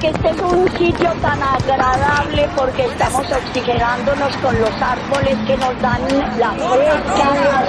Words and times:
Que 0.00 0.08
este 0.08 0.30
es 0.30 0.40
un 0.40 0.66
sitio 0.78 1.12
tan 1.20 1.42
agradable 1.42 2.48
porque 2.56 2.86
estamos 2.86 3.30
oxigenándonos 3.30 4.34
con 4.38 4.58
los 4.58 4.70
árboles 4.82 5.36
que 5.46 5.56
nos 5.58 5.82
dan 5.82 6.02
la 6.38 6.52
fresca. 6.52 7.64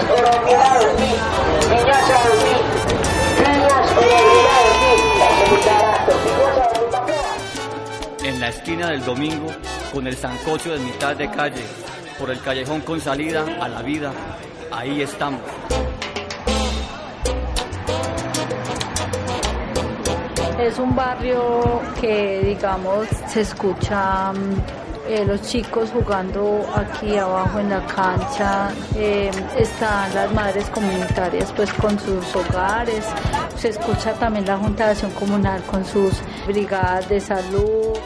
En 8.24 8.40
la 8.40 8.48
esquina 8.48 8.88
del 8.88 9.04
domingo, 9.04 9.48
con 9.94 10.08
el 10.08 10.16
sancocho 10.16 10.72
de 10.72 10.80
mitad 10.80 11.16
de 11.16 11.30
calle, 11.30 11.64
por 12.18 12.32
el 12.32 12.40
callejón 12.42 12.80
con 12.82 13.02
salida 13.02 13.46
a 13.60 13.68
la 13.68 13.82
vida, 13.82 14.14
ahí 14.72 15.02
estamos. 15.02 15.42
Es 20.62 20.78
un 20.78 20.96
barrio 20.96 21.82
que, 22.00 22.42
digamos, 22.46 23.08
se 23.28 23.42
escucha 23.42 24.32
eh, 25.10 25.26
los 25.26 25.42
chicos 25.42 25.90
jugando 25.90 26.64
aquí 26.76 27.18
abajo 27.18 27.60
en 27.60 27.70
la 27.72 27.84
cancha, 27.88 28.72
eh, 28.96 29.32
están 29.58 30.14
las 30.14 30.32
madres 30.34 30.70
comunitarias 30.70 31.52
pues 31.54 31.74
con 31.74 32.00
sus 32.00 32.36
hogares, 32.36 33.04
se 33.58 33.70
escucha 33.70 34.14
también 34.14 34.46
la 34.46 34.58
Junta 34.58 34.86
de 34.86 34.92
Acción 34.92 35.12
Comunal 35.12 35.64
con 35.64 35.84
sus 35.84 36.14
brigadas 36.46 37.10
de 37.10 37.20
salud. 37.20 37.98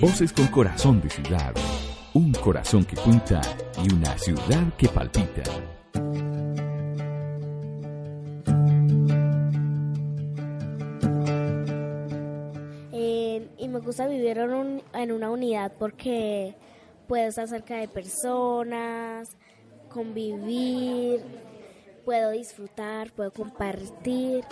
Voces 0.00 0.32
con 0.32 0.46
corazón 0.48 1.00
de 1.00 1.10
ciudad. 1.10 1.52
Un 2.14 2.32
corazón 2.32 2.84
que 2.84 2.96
cuenta 2.96 3.40
y 3.84 3.92
una 3.92 4.16
ciudad 4.18 4.72
que 4.76 4.88
palpita. 4.88 5.42
Eh, 12.92 13.48
y 13.58 13.68
me 13.68 13.78
gusta 13.80 14.06
vivir 14.06 14.38
en, 14.38 14.52
un- 14.52 14.82
en 14.94 15.12
una 15.12 15.30
unidad 15.30 15.72
porque 15.78 16.54
puedo 17.06 17.28
estar 17.28 17.48
cerca 17.48 17.76
de 17.76 17.88
personas, 17.88 19.28
convivir, 19.88 21.20
puedo 22.04 22.30
disfrutar, 22.30 23.10
puedo 23.12 23.32
compartir. 23.32 24.44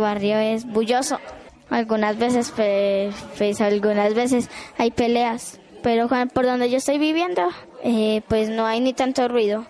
Barrio 0.00 0.38
es 0.38 0.66
bulloso. 0.66 1.18
Algunas 1.70 2.18
veces, 2.18 2.52
pues, 2.54 3.14
pues, 3.38 3.60
algunas 3.60 4.14
veces 4.14 4.50
hay 4.76 4.90
peleas, 4.90 5.60
pero 5.82 6.08
por 6.34 6.44
donde 6.44 6.68
yo 6.68 6.78
estoy 6.78 6.98
viviendo, 6.98 7.42
eh, 7.84 8.22
pues 8.28 8.48
no 8.48 8.66
hay 8.66 8.80
ni 8.80 8.92
tanto 8.92 9.28
ruido. 9.28 9.64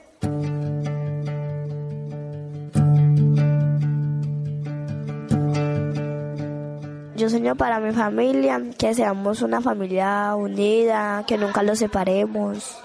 Yo 7.16 7.28
sueño 7.28 7.54
para 7.54 7.80
mi 7.80 7.92
familia, 7.92 8.62
que 8.78 8.94
seamos 8.94 9.42
una 9.42 9.60
familia 9.60 10.34
unida, 10.34 11.22
que 11.26 11.36
nunca 11.36 11.62
los 11.62 11.78
separemos. 11.78 12.80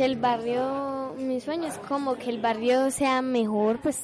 Que 0.00 0.06
el 0.06 0.16
barrio, 0.16 1.14
mi 1.18 1.42
sueño 1.42 1.68
es 1.68 1.76
como 1.76 2.16
que 2.16 2.30
el 2.30 2.40
barrio 2.40 2.90
sea 2.90 3.20
mejor, 3.20 3.82
pues 3.82 3.98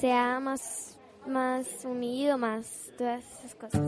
sea 0.00 0.40
más, 0.40 0.96
más 1.28 1.66
unido, 1.84 2.38
más 2.38 2.66
todas 2.96 3.22
esas 3.22 3.54
cosas. 3.56 3.82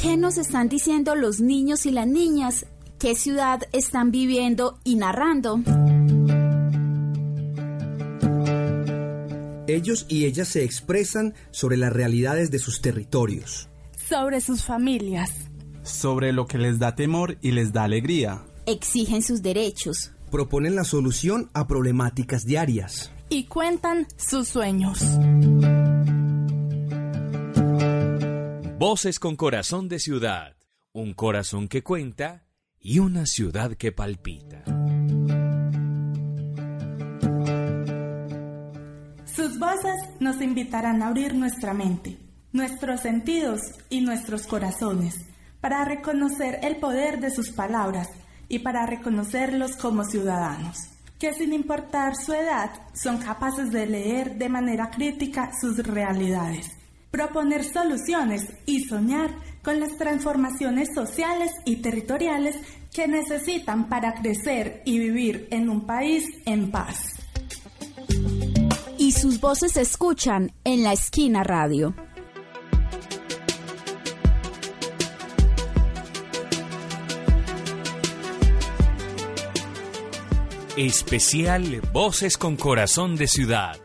¿Qué 0.00 0.16
nos 0.16 0.38
están 0.38 0.68
diciendo 0.68 1.16
los 1.16 1.40
niños 1.40 1.84
y 1.84 1.90
las 1.90 2.06
niñas? 2.06 2.66
¿Qué 3.00 3.16
ciudad 3.16 3.62
están 3.72 4.12
viviendo 4.12 4.78
y 4.84 4.94
narrando? 4.94 5.60
Ellos 9.66 10.06
y 10.08 10.26
ellas 10.26 10.46
se 10.46 10.62
expresan 10.62 11.34
sobre 11.50 11.76
las 11.76 11.92
realidades 11.92 12.52
de 12.52 12.60
sus 12.60 12.80
territorios. 12.80 13.70
Sobre 14.08 14.40
sus 14.40 14.62
familias. 14.62 15.30
sobre 15.82 16.32
lo 16.32 16.46
que 16.46 16.56
les 16.56 16.78
da 16.78 16.94
temor 16.94 17.36
y 17.42 17.52
les 17.52 17.72
da 17.72 17.84
alegría. 17.84 18.42
Exigen 18.66 19.22
sus 19.22 19.42
derechos. 19.42 20.12
Proponen 20.30 20.74
la 20.74 20.84
solución 20.84 21.50
a 21.52 21.66
problemáticas 21.66 22.44
diarias. 22.46 23.12
Y 23.28 23.44
cuentan 23.44 24.06
sus 24.16 24.48
sueños. 24.48 25.00
Voces 28.78 29.18
con 29.18 29.36
corazón 29.36 29.88
de 29.88 29.98
ciudad, 29.98 30.56
un 30.92 31.12
corazón 31.14 31.68
que 31.68 31.82
cuenta 31.82 32.46
y 32.80 32.98
una 32.98 33.26
ciudad 33.26 33.74
que 33.76 33.92
palpita. 33.92 34.64
Sus 39.26 39.58
voces 39.58 40.00
nos 40.20 40.40
invitarán 40.40 41.02
a 41.02 41.08
abrir 41.08 41.34
nuestra 41.34 41.74
mente, 41.74 42.18
nuestros 42.54 43.00
sentidos 43.00 43.60
y 43.90 44.00
nuestros 44.00 44.46
corazones 44.46 45.16
para 45.60 45.84
reconocer 45.84 46.60
el 46.62 46.76
poder 46.76 47.18
de 47.18 47.30
sus 47.30 47.50
palabras 47.50 48.08
y 48.48 48.60
para 48.60 48.86
reconocerlos 48.86 49.74
como 49.76 50.04
ciudadanos, 50.04 50.78
que 51.18 51.34
sin 51.34 51.52
importar 51.52 52.14
su 52.14 52.32
edad 52.32 52.70
son 52.94 53.18
capaces 53.18 53.72
de 53.72 53.86
leer 53.86 54.36
de 54.36 54.48
manera 54.48 54.88
crítica 54.90 55.50
sus 55.60 55.78
realidades, 55.78 56.70
proponer 57.10 57.64
soluciones 57.64 58.46
y 58.66 58.84
soñar 58.84 59.30
con 59.64 59.80
las 59.80 59.96
transformaciones 59.96 60.90
sociales 60.94 61.50
y 61.64 61.76
territoriales 61.82 62.56
que 62.92 63.08
necesitan 63.08 63.88
para 63.88 64.14
crecer 64.14 64.80
y 64.84 65.00
vivir 65.00 65.48
en 65.50 65.68
un 65.68 65.86
país 65.86 66.24
en 66.46 66.70
paz. 66.70 67.16
Y 68.96 69.10
sus 69.10 69.40
voces 69.40 69.72
se 69.72 69.80
escuchan 69.80 70.52
en 70.62 70.84
la 70.84 70.92
esquina 70.92 71.42
radio. 71.42 71.96
Especial 80.76 81.80
Voces 81.92 82.36
con 82.36 82.56
corazón 82.56 83.14
de 83.14 83.28
ciudad, 83.28 83.76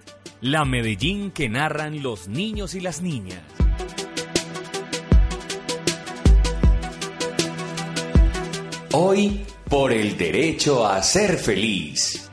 la 0.42 0.66
Medellín 0.66 1.30
que 1.30 1.48
narran 1.48 2.02
los 2.02 2.28
niños 2.28 2.74
y 2.74 2.80
las 2.80 3.04
niñas. 3.04 3.44
Hoy, 8.92 9.46
por 9.70 9.94
el 9.94 10.18
derecho 10.18 10.84
a 10.84 11.04
ser 11.04 11.38
feliz. 11.38 12.28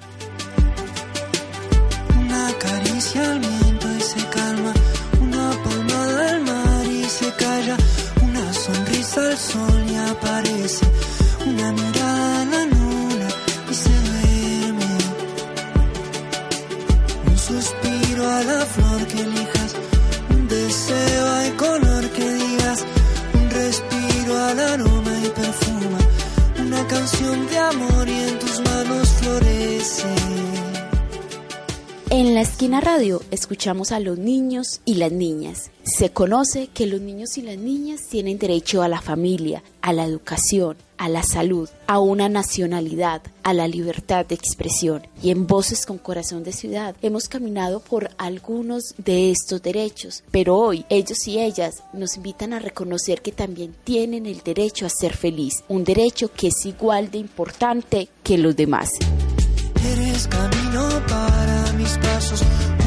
Una 2.18 2.50
caricia 2.58 3.32
al 3.32 3.40
viento 3.40 3.94
y 3.94 4.00
se 4.00 4.26
calma, 4.30 4.72
una 5.20 5.50
palmada 5.64 6.30
al 6.30 6.40
mar 6.40 6.86
y 6.86 7.04
se 7.04 7.30
calla, 7.34 7.76
una 8.22 8.52
sonrisa 8.54 9.28
al 9.28 9.36
sol 9.36 9.84
y 9.86 9.96
aparece, 9.96 10.86
una 11.46 11.72
la 18.44 18.66
flor 18.66 19.06
que 19.06 19.20
elijas, 19.20 19.74
un 20.30 20.48
deseo 20.48 21.32
hay 21.32 21.50
color 21.52 22.04
que 22.10 22.34
digas, 22.34 22.84
un 23.34 23.50
respiro 23.50 24.44
al 24.44 24.60
aroma 24.60 25.12
y 25.24 25.28
perfuma, 25.28 25.98
una 26.60 26.86
canción 26.86 27.46
de 27.48 27.58
amor. 27.58 27.95
En 32.08 32.34
la 32.34 32.42
esquina 32.42 32.80
radio 32.80 33.20
escuchamos 33.32 33.90
a 33.90 33.98
los 33.98 34.16
niños 34.16 34.80
y 34.84 34.94
las 34.94 35.10
niñas. 35.10 35.72
Se 35.82 36.10
conoce 36.10 36.68
que 36.68 36.86
los 36.86 37.00
niños 37.00 37.36
y 37.36 37.42
las 37.42 37.58
niñas 37.58 38.02
tienen 38.08 38.38
derecho 38.38 38.82
a 38.82 38.88
la 38.88 39.00
familia, 39.00 39.64
a 39.82 39.92
la 39.92 40.04
educación, 40.04 40.76
a 40.98 41.08
la 41.08 41.24
salud, 41.24 41.68
a 41.88 41.98
una 41.98 42.28
nacionalidad, 42.28 43.22
a 43.42 43.52
la 43.52 43.66
libertad 43.66 44.24
de 44.24 44.36
expresión. 44.36 45.02
Y 45.20 45.30
en 45.30 45.48
Voces 45.48 45.84
con 45.84 45.98
Corazón 45.98 46.44
de 46.44 46.52
Ciudad 46.52 46.94
hemos 47.02 47.28
caminado 47.28 47.80
por 47.80 48.10
algunos 48.18 48.94
de 48.98 49.32
estos 49.32 49.60
derechos, 49.60 50.22
pero 50.30 50.56
hoy 50.56 50.86
ellos 50.88 51.26
y 51.26 51.40
ellas 51.40 51.82
nos 51.92 52.16
invitan 52.16 52.52
a 52.52 52.60
reconocer 52.60 53.20
que 53.20 53.32
también 53.32 53.74
tienen 53.82 54.26
el 54.26 54.42
derecho 54.44 54.86
a 54.86 54.90
ser 54.90 55.16
feliz, 55.16 55.64
un 55.68 55.82
derecho 55.82 56.30
que 56.32 56.48
es 56.48 56.66
igual 56.66 57.10
de 57.10 57.18
importante 57.18 58.08
que 58.22 58.38
los 58.38 58.54
demás. 58.54 58.90
Eres 59.84 60.28
mis 61.86 61.98
pasos, 61.98 62.42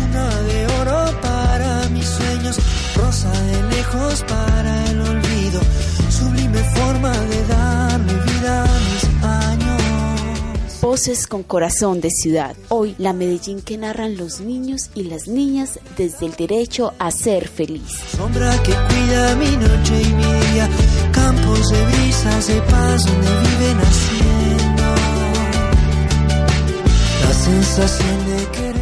una 0.10 0.30
de 0.42 0.68
oro 0.82 1.22
para 1.22 1.88
mis 1.90 2.06
sueños, 2.06 2.58
rosa 2.96 3.32
de 3.32 3.64
lejos 3.76 4.26
para 4.28 4.86
el 4.92 5.00
olvido, 5.00 5.62
sublime 6.10 6.62
forma 6.76 7.12
de 7.12 7.48
darle 7.48 8.14
vida 8.14 8.64
a 8.64 8.80
mis 8.88 9.24
años. 9.24 10.82
Voces 10.82 11.28
con 11.28 11.44
corazón 11.44 12.02
de 12.02 12.10
ciudad. 12.10 12.58
Hoy 12.68 12.96
la 12.98 13.14
Medellín 13.14 13.62
que 13.62 13.78
narran 13.78 14.18
los 14.18 14.42
niños 14.42 14.90
y 14.96 15.04
las 15.04 15.30
niñas 15.30 15.80
desde 15.98 16.26
el 16.26 16.34
derecho 16.34 16.94
a 17.00 17.12
ser 17.12 17.48
feliz. 17.48 17.90
Sombra 18.18 18.52
que 18.64 18.74
cuida 18.74 19.36
mi 19.38 19.56
noche 19.56 20.02
y 20.02 20.14
mi 20.14 20.52
día, 20.52 20.70
campos 21.14 21.70
de 21.70 21.86
brisas 21.86 22.48
de 22.48 22.62
paz 22.64 23.06
donde 23.06 23.30
viven 23.48 23.80
haciendo 23.80 24.84
la 27.24 27.34
sensación 27.34 28.26
de 28.26 28.46
querer 28.52 28.79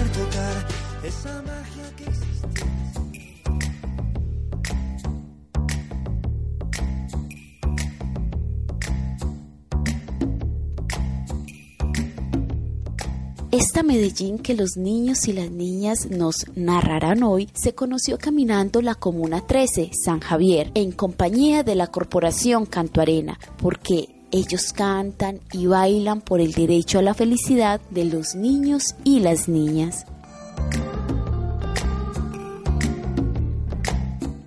Esta 13.59 13.81
Medellín 13.81 14.37
que 14.37 14.53
los 14.53 14.77
niños 14.77 15.27
y 15.27 15.33
las 15.33 15.49
niñas 15.49 16.11
nos 16.11 16.45
narrarán 16.55 17.23
hoy 17.23 17.49
se 17.55 17.73
conoció 17.73 18.19
caminando 18.19 18.83
la 18.83 18.93
Comuna 18.93 19.47
13, 19.47 19.89
San 19.93 20.19
Javier, 20.19 20.69
en 20.75 20.91
compañía 20.91 21.63
de 21.63 21.73
la 21.73 21.87
Corporación 21.87 22.67
Canto 22.67 23.01
Arena, 23.01 23.39
porque 23.59 24.09
ellos 24.31 24.73
cantan 24.73 25.39
y 25.51 25.65
bailan 25.65 26.21
por 26.21 26.39
el 26.39 26.51
derecho 26.53 26.99
a 26.99 27.01
la 27.01 27.15
felicidad 27.15 27.81
de 27.89 28.05
los 28.05 28.35
niños 28.35 28.93
y 29.03 29.21
las 29.21 29.49
niñas. 29.49 30.05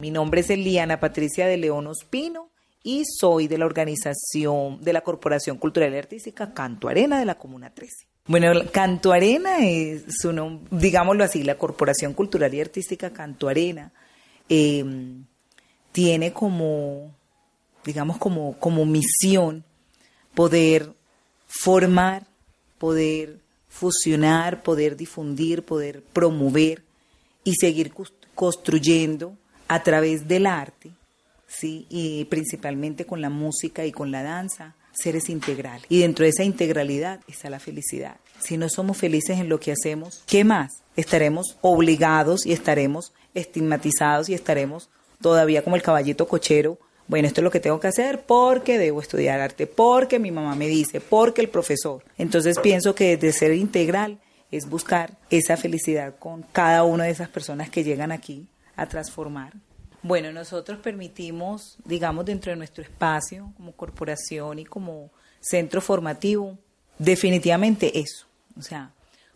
Mi 0.00 0.12
nombre 0.12 0.42
es 0.42 0.50
Eliana 0.50 1.00
Patricia 1.00 1.48
de 1.48 1.56
León 1.56 1.88
Ospino 1.88 2.49
y 2.82 3.04
soy 3.04 3.48
de 3.48 3.58
la 3.58 3.66
organización 3.66 4.80
de 4.80 4.92
la 4.92 5.02
Corporación 5.02 5.58
Cultural 5.58 5.92
y 5.92 5.98
Artística 5.98 6.52
Canto 6.54 6.88
Arena 6.88 7.18
de 7.18 7.26
la 7.26 7.36
Comuna 7.36 7.70
13. 7.70 8.06
Bueno, 8.26 8.52
Canto 8.72 9.12
Arena 9.12 9.66
es 9.66 10.04
nombre, 10.24 10.66
digámoslo 10.70 11.24
así, 11.24 11.42
la 11.42 11.58
Corporación 11.58 12.14
Cultural 12.14 12.52
y 12.54 12.60
Artística 12.60 13.10
Canto 13.12 13.48
Arena 13.48 13.92
eh, 14.48 14.84
tiene 15.92 16.32
como, 16.32 17.14
digamos, 17.84 18.18
como, 18.18 18.58
como 18.58 18.86
misión 18.86 19.64
poder 20.34 20.92
formar, 21.46 22.26
poder 22.78 23.40
fusionar, 23.68 24.62
poder 24.62 24.96
difundir, 24.96 25.62
poder 25.62 26.02
promover 26.02 26.82
y 27.44 27.54
seguir 27.54 27.92
construyendo 28.34 29.36
a 29.68 29.82
través 29.82 30.26
del 30.28 30.46
arte, 30.46 30.90
¿sí? 31.50 31.86
y 31.90 32.24
principalmente 32.26 33.04
con 33.04 33.20
la 33.20 33.30
música 33.30 33.84
y 33.84 33.92
con 33.92 34.10
la 34.10 34.22
danza, 34.22 34.76
seres 34.92 35.28
integrales. 35.28 35.84
Y 35.88 36.00
dentro 36.00 36.24
de 36.24 36.30
esa 36.30 36.44
integralidad 36.44 37.20
está 37.28 37.50
la 37.50 37.60
felicidad. 37.60 38.16
Si 38.38 38.56
no 38.56 38.68
somos 38.68 38.96
felices 38.96 39.38
en 39.38 39.48
lo 39.48 39.60
que 39.60 39.72
hacemos, 39.72 40.22
¿qué 40.26 40.44
más? 40.44 40.82
Estaremos 40.96 41.56
obligados 41.60 42.46
y 42.46 42.52
estaremos 42.52 43.12
estigmatizados 43.34 44.28
y 44.28 44.34
estaremos 44.34 44.88
todavía 45.20 45.62
como 45.62 45.76
el 45.76 45.82
caballito 45.82 46.26
cochero. 46.26 46.78
Bueno, 47.06 47.26
esto 47.26 47.40
es 47.40 47.44
lo 47.44 47.50
que 47.50 47.60
tengo 47.60 47.80
que 47.80 47.88
hacer 47.88 48.22
porque 48.22 48.78
debo 48.78 49.00
estudiar 49.00 49.40
arte, 49.40 49.66
porque 49.66 50.18
mi 50.18 50.30
mamá 50.30 50.54
me 50.54 50.68
dice, 50.68 51.00
porque 51.00 51.40
el 51.40 51.48
profesor. 51.48 52.04
Entonces 52.18 52.58
pienso 52.60 52.94
que 52.94 53.16
desde 53.16 53.38
ser 53.38 53.54
integral 53.54 54.20
es 54.50 54.68
buscar 54.68 55.16
esa 55.30 55.56
felicidad 55.56 56.14
con 56.18 56.42
cada 56.52 56.84
una 56.84 57.04
de 57.04 57.10
esas 57.10 57.28
personas 57.28 57.70
que 57.70 57.84
llegan 57.84 58.12
aquí 58.12 58.48
a 58.76 58.86
transformar. 58.86 59.52
Bueno, 60.02 60.32
nosotros 60.32 60.78
permitimos, 60.78 61.76
digamos, 61.84 62.24
dentro 62.24 62.50
de 62.50 62.56
nuestro 62.56 62.82
espacio 62.82 63.52
como 63.56 63.72
corporación 63.72 64.58
y 64.58 64.64
como 64.64 65.10
centro 65.40 65.80
formativo, 65.80 66.58
definitivamente 66.98 67.98
eso. 67.98 68.26
O 68.58 68.62
sea, 68.62 68.92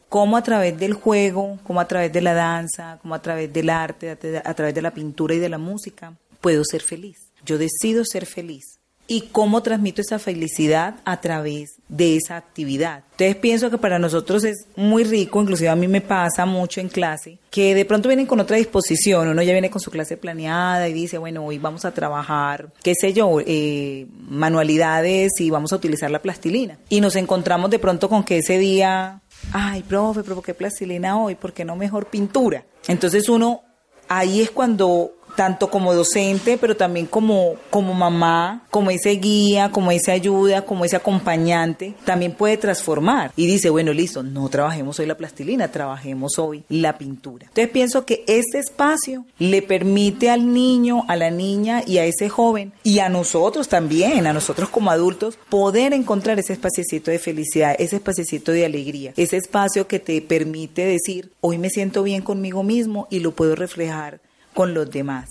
cómo 0.09 0.37
a 0.37 0.43
través 0.43 0.79
del 0.79 0.95
juego, 0.95 1.59
cómo 1.65 1.81
a 1.81 1.89
través 1.89 2.13
de 2.13 2.21
la 2.21 2.35
danza, 2.35 2.99
cómo 3.03 3.15
a 3.15 3.23
través 3.23 3.53
del 3.53 3.69
arte, 3.69 4.11
a 4.11 4.55
través 4.55 4.75
de 4.75 4.83
la 4.83 4.93
pintura 4.93 5.35
y 5.35 5.39
de 5.39 5.49
la 5.49 5.59
música, 5.59 6.15
puedo 6.41 6.65
ser 6.65 6.83
feliz. 6.83 7.31
Yo 7.45 7.59
decido 7.59 8.05
ser 8.05 8.25
feliz 8.25 8.74
y 9.07 9.23
cómo 9.33 9.63
transmito 9.63 10.01
esa 10.01 10.19
felicidad 10.19 10.97
a 11.05 11.21
través 11.21 11.77
de 11.89 12.17
esa 12.17 12.37
actividad. 12.37 13.05
Entonces 13.13 13.37
pienso 13.37 13.71
que 13.71 13.79
para 13.79 13.99
nosotros 13.99 14.45
es 14.45 14.67
muy 14.77 15.05
rico, 15.05 15.41
inclusive 15.43 15.69
a 15.69 15.77
mí 15.77 15.87
me 15.89 16.01
pasa 16.01 16.47
mucho 16.47 16.81
en 16.81 16.89
clase, 16.89 17.39
que 17.51 17.75
de 17.75 17.85
pronto 17.85 18.09
vienen 18.09 18.27
con 18.27 18.41
otra 18.41 18.57
disposición, 18.57 19.29
uno 19.29 19.43
ya 19.43 19.53
viene 19.53 19.71
con 19.71 19.81
su 19.81 19.91
clase 19.91 20.17
planeada 20.17 20.89
y 20.89 20.93
dice, 20.93 21.19
bueno, 21.19 21.45
hoy 21.45 21.59
vamos 21.59 21.85
a 21.85 21.93
trabajar, 21.93 22.73
qué 22.83 22.95
sé 22.99 23.13
yo, 23.13 23.39
eh, 23.47 24.07
manualidades 24.29 25.33
y 25.39 25.51
vamos 25.51 25.73
a 25.73 25.77
utilizar 25.77 26.11
la 26.11 26.23
plastilina. 26.23 26.79
Y 26.89 27.01
nos 27.01 27.17
encontramos 27.17 27.71
de 27.71 27.79
pronto 27.79 28.09
con 28.09 28.25
que 28.25 28.39
ese 28.39 28.59
día, 28.59 29.21
ay, 29.53 29.83
profe, 29.83 30.23
pero 30.23 30.37
¿por 30.37 30.45
qué 30.45 30.55
plastilina 30.55 31.19
hoy? 31.19 31.35
¿Por 31.35 31.53
qué 31.53 31.65
no 31.65 31.77
mejor 31.77 32.07
pintura? 32.07 32.65
Entonces 32.89 33.29
uno, 33.29 33.63
ahí 34.09 34.41
es 34.41 34.51
cuando 34.51 35.13
tanto 35.37 35.71
como 35.71 35.95
docente, 35.95 36.59
pero 36.59 36.77
también 36.77 37.07
como, 37.07 37.55
como 37.71 37.95
mamá, 37.95 38.63
como 38.71 38.91
ese 38.91 39.11
guía, 39.11 39.71
como 39.71 39.91
esa 39.91 40.13
ayuda, 40.13 40.63
como 40.63 40.85
ese 40.85 40.97
acompañante, 40.97 41.95
también 42.05 42.33
puede 42.33 42.57
transformar. 42.57 43.33
Y 43.37 43.47
dice, 43.47 43.71
bueno, 43.71 43.93
listo, 43.93 44.23
no 44.23 44.49
trabajemos 44.49 44.99
hoy 44.99 45.07
la 45.07 45.17
plastilina, 45.17 45.71
trabajemos 45.71 46.39
hoy 46.39 46.65
la 46.69 46.99
pintura. 46.99 47.47
Entonces 47.47 47.71
pienso 47.71 48.05
que 48.05 48.25
este 48.27 48.59
espacio 48.59 49.25
le 49.39 49.63
permite 49.63 50.31
al 50.31 50.53
niño, 50.53 51.05
a 51.09 51.17
la 51.17 51.31
niña 51.31 51.83
y 51.87 51.99
a 51.99 52.05
ese 52.05 52.29
joven, 52.29 52.73
y 52.83 52.99
a 52.99 53.09
nosotros 53.09 53.69
también, 53.69 54.27
a 54.27 54.33
nosotros 54.33 54.69
como 54.69 54.91
adultos, 54.91 55.39
poder 55.49 55.93
encontrar 55.93 56.39
ese 56.39 56.53
espaciecito 56.53 57.11
de 57.11 57.19
felicidad, 57.19 57.77
ese 57.79 57.97
espaciecito 57.97 58.53
de 58.53 58.65
alegría, 58.65 59.13
ese 59.17 59.37
espacio 59.37 59.87
que 59.87 59.99
te 59.99 60.21
permite 60.23 60.85
decir, 60.85 61.33
hoy 61.41 61.59
me 61.59 61.71
siento 61.71 62.03
bien 62.03 62.23
conmigo 62.23 62.63
mismo 62.63 63.07
y 63.11 63.21
lo 63.21 63.33
puedo 63.33 63.55
reflejar 63.55 64.21
con 64.55 64.73
los 64.73 64.91
demás. 64.91 65.31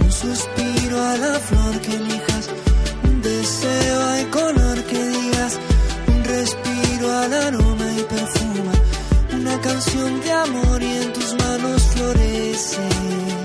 Un 0.00 0.10
suspiro 0.10 1.00
a 1.00 1.16
la 1.18 1.38
flor 1.38 1.80
que 1.80 1.94
elijas, 1.94 2.50
un 3.04 3.22
deseo 3.22 4.00
al 4.00 4.30
color 4.30 4.82
que 4.84 5.06
digas, 5.08 5.58
un 6.08 6.24
respiro 6.24 7.12
al 7.18 7.32
aroma 7.32 7.92
y 7.98 8.02
perfuma, 8.02 8.72
una 9.34 9.60
canción 9.60 10.20
de 10.22 10.32
amor 10.32 10.82
y 10.82 10.96
en 10.96 11.12
tus 11.12 11.34
manos 11.34 11.82
florece. 11.94 13.43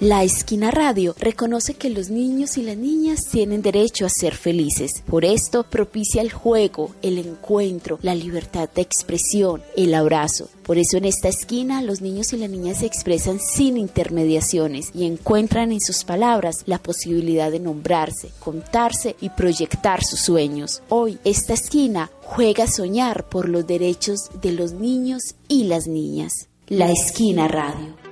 La 0.00 0.24
Esquina 0.24 0.70
Radio 0.70 1.14
reconoce 1.18 1.72
que 1.72 1.88
los 1.88 2.10
niños 2.10 2.58
y 2.58 2.62
las 2.62 2.76
niñas 2.76 3.24
tienen 3.32 3.62
derecho 3.62 4.04
a 4.04 4.10
ser 4.10 4.34
felices. 4.34 5.02
Por 5.06 5.24
esto 5.24 5.62
propicia 5.62 6.20
el 6.20 6.30
juego, 6.30 6.90
el 7.00 7.16
encuentro, 7.16 7.98
la 8.02 8.14
libertad 8.14 8.68
de 8.74 8.82
expresión, 8.82 9.62
el 9.74 9.94
abrazo. 9.94 10.50
Por 10.64 10.76
eso 10.76 10.98
en 10.98 11.06
esta 11.06 11.28
esquina 11.28 11.80
los 11.80 12.02
niños 12.02 12.34
y 12.34 12.36
las 12.36 12.50
niñas 12.50 12.80
se 12.80 12.86
expresan 12.86 13.40
sin 13.40 13.78
intermediaciones 13.78 14.90
y 14.94 15.06
encuentran 15.06 15.72
en 15.72 15.80
sus 15.80 16.04
palabras 16.04 16.64
la 16.66 16.76
posibilidad 16.76 17.50
de 17.50 17.60
nombrarse, 17.60 18.28
contarse 18.38 19.16
y 19.22 19.30
proyectar 19.30 20.04
sus 20.04 20.20
sueños. 20.20 20.82
Hoy 20.90 21.18
esta 21.24 21.54
esquina 21.54 22.10
juega 22.20 22.64
a 22.64 22.70
soñar 22.70 23.30
por 23.30 23.48
los 23.48 23.66
derechos 23.66 24.28
de 24.42 24.52
los 24.52 24.72
niños 24.72 25.36
y 25.48 25.64
las 25.64 25.86
niñas. 25.86 26.32
La 26.68 26.90
Esquina 26.90 27.48
Radio. 27.48 28.05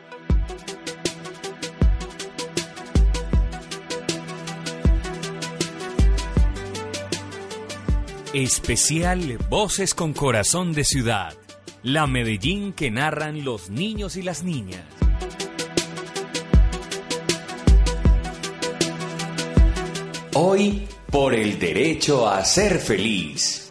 Especial 8.35 9.39
Voces 9.49 9.95
con 9.95 10.13
Corazón 10.13 10.73
de 10.73 10.83
Ciudad. 10.83 11.35
La 11.85 12.09
Medellín 12.09 12.73
que 12.73 12.91
narran 12.91 13.45
los 13.45 13.71
niños 13.71 14.17
y 14.17 14.23
las 14.23 14.43
niñas. 14.43 14.83
Hoy 20.35 20.89
por 21.13 21.33
el 21.33 21.61
derecho 21.61 22.29
a 22.29 22.45
ser 22.45 22.81
feliz. 22.81 23.64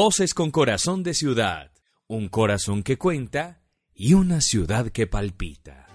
Voces 0.00 0.32
con 0.32 0.52
corazón 0.52 1.02
de 1.02 1.12
ciudad, 1.12 1.72
un 2.06 2.28
corazón 2.28 2.84
que 2.84 2.96
cuenta 2.96 3.62
y 3.92 4.14
una 4.14 4.40
ciudad 4.40 4.90
que 4.90 5.08
palpita. 5.08 5.88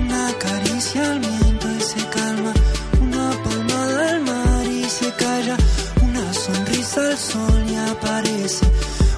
Una 0.00 0.32
caricia 0.38 1.12
al 1.12 1.20
viento 1.20 1.70
y 1.70 1.80
se 1.82 2.08
calma, 2.08 2.54
una 2.98 3.30
palmada 3.44 4.08
al 4.08 4.22
mar 4.22 4.66
y 4.68 4.84
se 4.84 5.12
calla, 5.16 5.58
una 6.02 6.32
sonrisa 6.32 7.10
al 7.10 7.18
sol 7.18 7.62
y 7.68 7.74
aparece, 7.74 8.66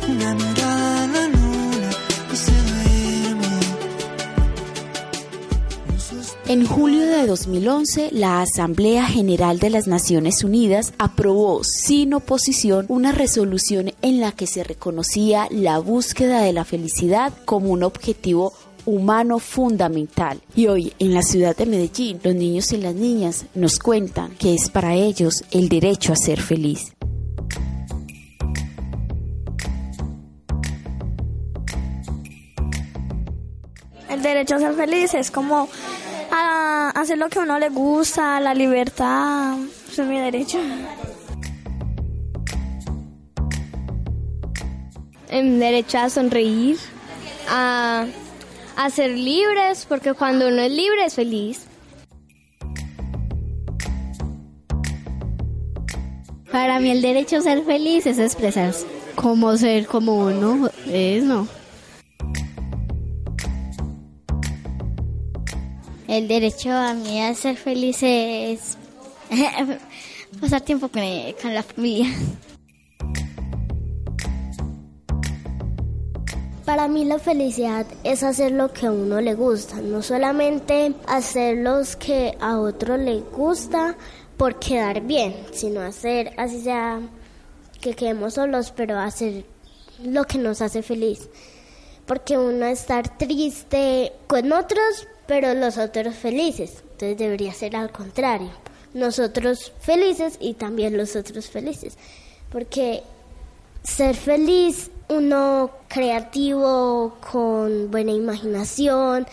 una 0.08 0.34
mirada 0.34 0.73
En 6.46 6.66
julio 6.66 7.06
de 7.06 7.26
2011, 7.26 8.10
la 8.12 8.42
Asamblea 8.42 9.06
General 9.06 9.58
de 9.58 9.70
las 9.70 9.86
Naciones 9.86 10.44
Unidas 10.44 10.92
aprobó 10.98 11.64
sin 11.64 12.12
oposición 12.12 12.84
una 12.90 13.12
resolución 13.12 13.92
en 14.02 14.20
la 14.20 14.30
que 14.32 14.46
se 14.46 14.62
reconocía 14.62 15.48
la 15.50 15.78
búsqueda 15.78 16.42
de 16.42 16.52
la 16.52 16.66
felicidad 16.66 17.32
como 17.46 17.70
un 17.70 17.82
objetivo 17.82 18.52
humano 18.84 19.38
fundamental. 19.38 20.42
Y 20.54 20.66
hoy 20.66 20.92
en 20.98 21.14
la 21.14 21.22
ciudad 21.22 21.56
de 21.56 21.64
Medellín, 21.64 22.20
los 22.22 22.34
niños 22.34 22.72
y 22.72 22.76
las 22.76 22.94
niñas 22.94 23.46
nos 23.54 23.78
cuentan 23.78 24.32
que 24.36 24.54
es 24.54 24.68
para 24.68 24.94
ellos 24.94 25.44
el 25.50 25.70
derecho 25.70 26.12
a 26.12 26.16
ser 26.16 26.42
feliz. 26.42 26.92
El 34.10 34.22
derecho 34.22 34.56
a 34.56 34.58
ser 34.58 34.74
feliz 34.74 35.14
es 35.14 35.30
como 35.30 35.68
a 36.36 36.90
hacer 36.90 37.16
lo 37.16 37.28
que 37.28 37.38
a 37.38 37.42
uno 37.42 37.58
le 37.58 37.68
gusta, 37.68 38.40
la 38.40 38.54
libertad, 38.54 39.56
es 39.90 39.98
mi 39.98 40.18
derecho. 40.18 40.58
El 45.28 45.58
derecho 45.58 45.98
a 45.98 46.10
sonreír, 46.10 46.76
a, 47.48 48.06
a 48.76 48.90
ser 48.90 49.10
libres, 49.10 49.86
porque 49.88 50.14
cuando 50.14 50.48
uno 50.48 50.62
es 50.62 50.72
libre 50.72 51.04
es 51.04 51.14
feliz. 51.14 51.66
Para 56.50 56.80
mí 56.80 56.90
el 56.90 57.02
derecho 57.02 57.36
a 57.36 57.40
ser 57.40 57.64
feliz 57.64 58.06
es 58.06 58.18
expresarse 58.18 58.86
como 59.14 59.56
ser 59.56 59.86
como 59.86 60.16
uno 60.16 60.68
es, 60.86 61.22
¿no? 61.24 61.46
El 66.14 66.28
derecho 66.28 66.70
a 66.70 66.94
mí 66.94 67.20
a 67.20 67.34
ser 67.34 67.56
feliz 67.56 67.98
es 68.00 68.78
pasar 70.40 70.60
tiempo 70.60 70.88
con, 70.88 71.02
la 71.02 71.62
familia. 71.64 72.06
Para 76.64 76.86
mí 76.86 77.04
la 77.04 77.18
felicidad 77.18 77.84
es 78.04 78.22
hacer 78.22 78.52
lo 78.52 78.72
que 78.72 78.86
a 78.86 78.92
uno 78.92 79.20
le 79.20 79.34
gusta, 79.34 79.80
no 79.80 80.02
solamente 80.02 80.94
hacer 81.08 81.56
lo 81.56 81.80
que 81.98 82.38
a 82.40 82.60
otro 82.60 82.96
le 82.96 83.18
gusta 83.18 83.96
por 84.36 84.60
quedar 84.60 85.00
bien, 85.00 85.34
sino 85.52 85.80
hacer 85.80 86.32
así 86.36 86.60
sea 86.60 87.00
que 87.80 87.94
quedemos 87.96 88.34
solos, 88.34 88.70
pero 88.70 89.00
hacer 89.00 89.44
lo 90.04 90.22
que 90.26 90.38
nos 90.38 90.62
hace 90.62 90.84
feliz. 90.84 91.28
Porque 92.06 92.38
uno 92.38 92.66
estar 92.66 93.18
triste 93.18 94.12
con 94.28 94.52
otros, 94.52 95.08
pero 95.26 95.54
los 95.54 95.78
otros 95.78 96.14
felices. 96.14 96.82
Entonces 96.92 97.18
debería 97.18 97.52
ser 97.52 97.76
al 97.76 97.90
contrario. 97.90 98.50
Nosotros 98.92 99.72
felices 99.80 100.36
y 100.40 100.54
también 100.54 100.96
los 100.96 101.16
otros 101.16 101.48
felices. 101.48 101.96
Porque 102.50 103.02
ser 103.82 104.14
feliz, 104.14 104.90
uno 105.08 105.70
creativo, 105.88 107.16
con 107.32 107.90
buena 107.90 108.12
imaginación, 108.12 109.26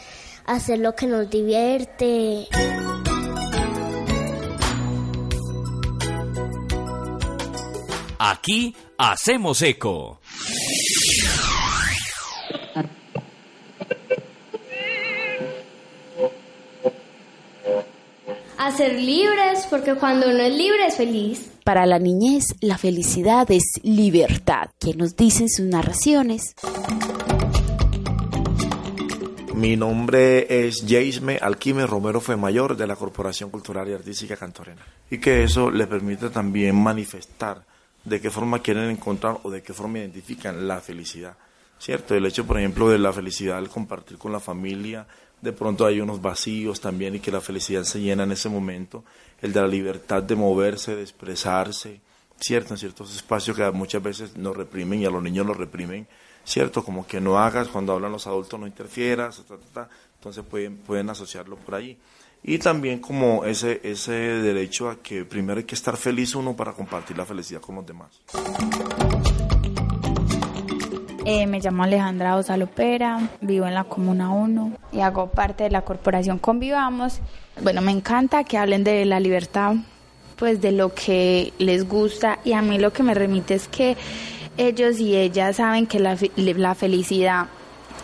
hacer 0.45 0.79
lo 0.79 0.95
que 0.95 1.07
nos 1.07 1.29
divierte. 1.29 2.48
Aquí 8.17 8.75
hacemos 8.98 9.62
eco. 9.62 10.19
A 18.63 18.69
ser 18.69 18.93
libres, 18.93 19.65
porque 19.71 19.95
cuando 19.95 20.29
uno 20.29 20.37
es 20.37 20.55
libre 20.55 20.85
es 20.85 20.95
feliz. 20.95 21.51
Para 21.63 21.87
la 21.87 21.97
niñez, 21.97 22.43
la 22.59 22.77
felicidad 22.77 23.49
es 23.49 23.63
libertad, 23.81 24.69
que 24.79 24.93
nos 24.93 25.15
dicen 25.15 25.49
sus 25.49 25.65
narraciones. 25.65 26.53
Mi 29.55 29.75
nombre 29.75 30.67
es 30.67 30.85
Jaisme 30.87 31.39
Alquime 31.41 31.87
Romero 31.87 32.21
Mayor 32.37 32.77
de 32.77 32.85
la 32.85 32.95
Corporación 32.95 33.49
Cultural 33.49 33.89
y 33.89 33.93
Artística 33.93 34.37
Cantorena. 34.37 34.85
Y 35.09 35.17
que 35.17 35.43
eso 35.43 35.71
le 35.71 35.87
permite 35.87 36.29
también 36.29 36.75
manifestar 36.75 37.65
de 38.05 38.21
qué 38.21 38.29
forma 38.29 38.59
quieren 38.59 38.91
encontrar 38.91 39.39
o 39.41 39.49
de 39.49 39.63
qué 39.63 39.73
forma 39.73 39.97
identifican 39.97 40.67
la 40.67 40.81
felicidad. 40.81 41.35
¿Cierto? 41.79 42.13
El 42.13 42.27
hecho, 42.27 42.45
por 42.45 42.59
ejemplo, 42.59 42.89
de 42.89 42.99
la 42.99 43.11
felicidad 43.11 43.57
al 43.57 43.69
compartir 43.69 44.19
con 44.19 44.31
la 44.31 44.39
familia, 44.39 45.07
de 45.41 45.53
pronto 45.53 45.86
hay 45.86 46.00
unos 46.00 46.21
vacíos 46.21 46.79
también 46.79 47.15
y 47.15 47.19
que 47.19 47.31
la 47.31 47.41
felicidad 47.41 47.83
se 47.83 48.00
llena 48.00 48.24
en 48.24 48.31
ese 48.31 48.50
momento, 48.50 49.03
el 49.41 49.53
de 49.53 49.62
la 49.62 49.67
libertad 49.67 50.21
de 50.21 50.36
moverse, 50.36 50.95
de 50.95 51.01
expresarse, 51.01 52.01
¿cierto? 52.39 52.74
En 52.74 52.77
ciertos 52.77 53.15
espacios 53.15 53.57
que 53.57 53.69
muchas 53.71 54.03
veces 54.03 54.38
nos 54.38 54.55
reprimen 54.55 55.01
y 55.01 55.05
a 55.05 55.10
los 55.10 55.24
niños 55.24 55.45
los 55.45 55.57
reprimen, 55.57 56.07
¿cierto? 56.43 56.83
Como 56.83 57.07
que 57.07 57.19
no 57.19 57.39
hagas, 57.39 57.67
cuando 57.67 57.93
hablan 57.93 58.12
los 58.12 58.27
adultos 58.27 58.60
no 58.60 58.67
interfieras, 58.67 59.43
entonces 60.15 60.43
pueden, 60.50 60.77
pueden 60.77 61.10
asociarlo 61.10 61.55
por 61.57 61.75
ahí. 61.75 61.98
Y 62.43 62.57
también 62.57 63.00
como 63.00 63.45
ese, 63.45 63.81
ese 63.83 64.12
derecho 64.12 64.89
a 64.89 65.01
que 65.01 65.25
primero 65.25 65.60
hay 65.60 65.65
que 65.65 65.75
estar 65.75 65.95
feliz 65.95 66.33
uno 66.33 66.55
para 66.55 66.74
compartir 66.74 67.17
la 67.17 67.25
felicidad 67.25 67.62
con 67.62 67.75
los 67.75 67.86
demás. 67.86 68.21
Eh, 71.33 71.47
me 71.47 71.61
llamo 71.61 71.83
Alejandra 71.83 72.35
Osalopera, 72.35 73.29
vivo 73.39 73.65
en 73.65 73.73
la 73.73 73.85
Comuna 73.85 74.31
1 74.31 74.73
y 74.91 75.00
hago 75.00 75.27
parte 75.27 75.63
de 75.63 75.69
la 75.69 75.83
corporación 75.83 76.39
Convivamos. 76.39 77.21
Bueno, 77.63 77.79
me 77.79 77.93
encanta 77.93 78.43
que 78.43 78.57
hablen 78.57 78.83
de 78.83 79.05
la 79.05 79.21
libertad, 79.21 79.75
pues 80.35 80.59
de 80.59 80.73
lo 80.73 80.93
que 80.93 81.53
les 81.57 81.88
gusta 81.88 82.39
y 82.43 82.51
a 82.51 82.61
mí 82.61 82.77
lo 82.77 82.91
que 82.91 83.03
me 83.03 83.13
remite 83.13 83.53
es 83.53 83.69
que 83.69 83.95
ellos 84.57 85.00
y 85.00 85.15
ellas 85.15 85.55
saben 85.55 85.88
que 85.88 86.01
la, 86.01 86.17
la 86.35 86.75
felicidad 86.75 87.45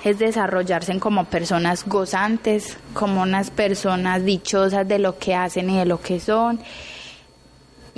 es 0.06 0.20
desarrollarse 0.20 0.98
como 0.98 1.26
personas 1.26 1.86
gozantes, 1.86 2.78
como 2.94 3.24
unas 3.24 3.52
personas 3.52 4.24
dichosas 4.24 4.88
de 4.88 5.00
lo 5.00 5.20
que 5.20 5.36
hacen 5.36 5.70
y 5.70 5.78
de 5.78 5.86
lo 5.86 6.00
que 6.00 6.22
son 6.22 6.62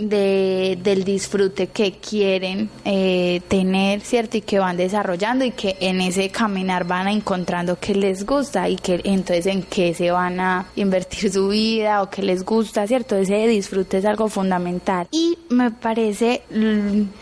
de, 0.01 0.77
del 0.81 1.03
disfrute 1.03 1.67
que 1.67 1.93
quieren 1.93 2.69
eh, 2.85 3.41
tener, 3.47 4.01
¿cierto? 4.01 4.37
Y 4.37 4.41
que 4.41 4.59
van 4.59 4.77
desarrollando 4.77 5.45
y 5.45 5.51
que 5.51 5.77
en 5.79 6.01
ese 6.01 6.29
caminar 6.29 6.85
van 6.85 7.07
encontrando 7.07 7.77
qué 7.79 7.95
les 7.95 8.25
gusta 8.25 8.69
y 8.69 8.75
que 8.75 9.01
entonces 9.03 9.47
en 9.47 9.63
qué 9.63 9.93
se 9.93 10.11
van 10.11 10.39
a 10.39 10.67
invertir 10.75 11.31
su 11.31 11.49
vida 11.49 12.01
o 12.01 12.09
qué 12.09 12.21
les 12.21 12.43
gusta, 12.43 12.87
¿cierto? 12.87 13.15
Ese 13.15 13.47
disfrute 13.47 13.97
es 13.97 14.05
algo 14.05 14.29
fundamental. 14.29 15.07
Y 15.11 15.37
me 15.49 15.71
parece, 15.71 16.43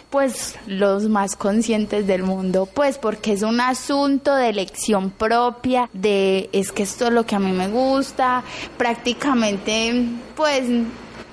pues, 0.10 0.56
los 0.68 1.04
más 1.10 1.36
conscientes 1.36 2.08
del 2.08 2.24
mundo, 2.24 2.68
pues, 2.74 2.98
porque 2.98 3.34
es 3.34 3.44
un 3.44 3.62
asunto 3.62 4.36
de 4.36 4.50
elección 4.50 5.12
propia, 5.12 5.90
de 5.94 6.50
es 6.52 6.72
que 6.72 6.84
esto 6.84 7.08
es 7.08 7.14
lo 7.14 7.26
que 7.26 7.36
a 7.36 7.40
mí 7.40 7.52
me 7.52 7.68
gusta, 7.68 8.44
prácticamente, 8.78 10.06
pues, 10.36 10.64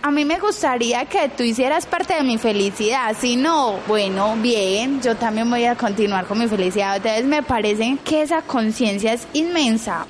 a 0.04 0.10
mí 0.10 0.26
me 0.26 0.38
gustaría 0.38 1.06
que 1.06 1.30
tú 1.30 1.42
hicieras 1.42 1.86
parte 1.86 2.12
de 2.12 2.22
mi 2.22 2.36
felicidad. 2.36 3.16
Si 3.18 3.36
no, 3.36 3.80
bueno, 3.88 4.36
bien, 4.36 5.00
yo 5.00 5.16
también 5.16 5.48
voy 5.48 5.64
a 5.64 5.76
continuar 5.76 6.26
con 6.26 6.38
mi 6.38 6.46
felicidad. 6.46 6.96
Entonces 6.96 7.24
me 7.24 7.42
parece 7.42 7.96
que 8.04 8.20
esa 8.20 8.42
conciencia 8.42 9.14
es 9.14 9.26
inmensa. 9.32 10.06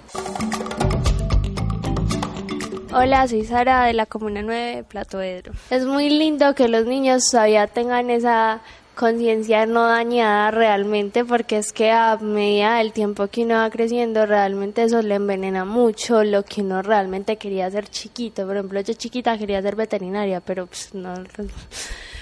Hola, 2.93 3.29
soy 3.29 3.45
Sara 3.45 3.85
de 3.85 3.93
la 3.93 4.07
Comuna 4.07 4.43
9 4.43 4.77
de 4.77 4.83
Plato. 4.83 5.21
Es 5.21 5.85
muy 5.87 6.11
lindo 6.11 6.57
que 6.57 6.67
los 6.67 6.87
niños 6.87 7.31
todavía 7.31 7.69
tengan 7.69 8.11
esa 8.11 8.63
conciencia 8.95 9.67
no 9.67 9.89
dañada 9.89 10.51
realmente 10.51 11.25
porque 11.25 11.59
es 11.59 11.73
que 11.73 11.91
a 11.91 12.17
medida 12.17 12.79
del 12.79 12.93
tiempo 12.93 13.27
que 13.29 13.45
uno 13.45 13.57
va 13.57 13.71
creciendo 13.71 14.27
realmente 14.27 14.85
eso 14.85 15.03
le 15.03 15.17
envenena 15.17 15.65
mucho 15.65 16.25
lo 16.25 16.45
que 16.45 16.63
uno 16.63 16.83
realmente 16.83 17.37
quería 17.37 17.71
ser 17.71 17.89
chiquito. 17.89 18.47
Por 18.47 18.57
ejemplo 18.57 18.81
yo 18.81 18.95
chiquita 18.95 19.37
quería 19.39 19.61
ser 19.63 19.77
veterinaria 19.77 20.41
pero 20.41 20.67
pues 20.67 20.95
no 20.95 21.15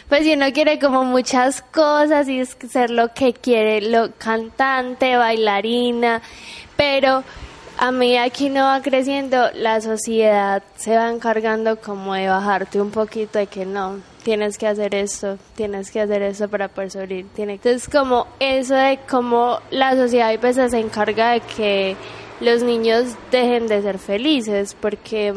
pues 0.09 0.25
si 0.25 0.35
uno 0.35 0.53
quiere 0.53 0.79
como 0.79 1.05
muchas 1.05 1.63
cosas 1.63 2.29
y 2.29 2.41
es 2.41 2.57
ser 2.69 2.91
lo 2.91 3.15
que 3.15 3.33
quiere 3.33 3.81
lo 3.81 4.13
cantante 4.19 5.17
bailarina 5.17 6.21
pero 6.77 7.23
a 7.79 7.91
medida 7.91 8.29
que 8.31 8.47
uno 8.47 8.65
va 8.65 8.83
creciendo, 8.83 9.51
la 9.55 9.81
sociedad 9.81 10.63
se 10.77 10.97
va 10.97 11.11
encargando 11.11 11.81
como 11.81 12.15
de 12.15 12.29
bajarte 12.29 12.81
un 12.81 12.91
poquito 12.91 13.39
de 13.39 13.47
que 13.47 13.65
no, 13.65 14.01
tienes 14.23 14.59
que 14.59 14.67
hacer 14.67 14.95
esto, 14.95 15.39
tienes 15.55 15.91
que 15.91 16.01
hacer 16.01 16.23
esto 16.23 16.49
para 16.49 16.69
poder 16.69 16.91
sobrevivir. 16.91 17.27
Entonces 17.37 17.89
como 17.89 18.27
eso 18.41 18.75
de 18.75 18.99
cómo 19.09 19.59
la 19.71 19.97
sociedad 19.97 20.33
veces 20.41 20.71
se 20.71 20.79
encarga 20.79 21.33
de 21.33 21.41
que 21.41 21.97
los 22.41 22.63
niños 22.63 23.15
dejen 23.31 23.69
de 23.69 23.83
ser 23.83 23.99
felices, 23.99 24.77
porque 24.81 25.33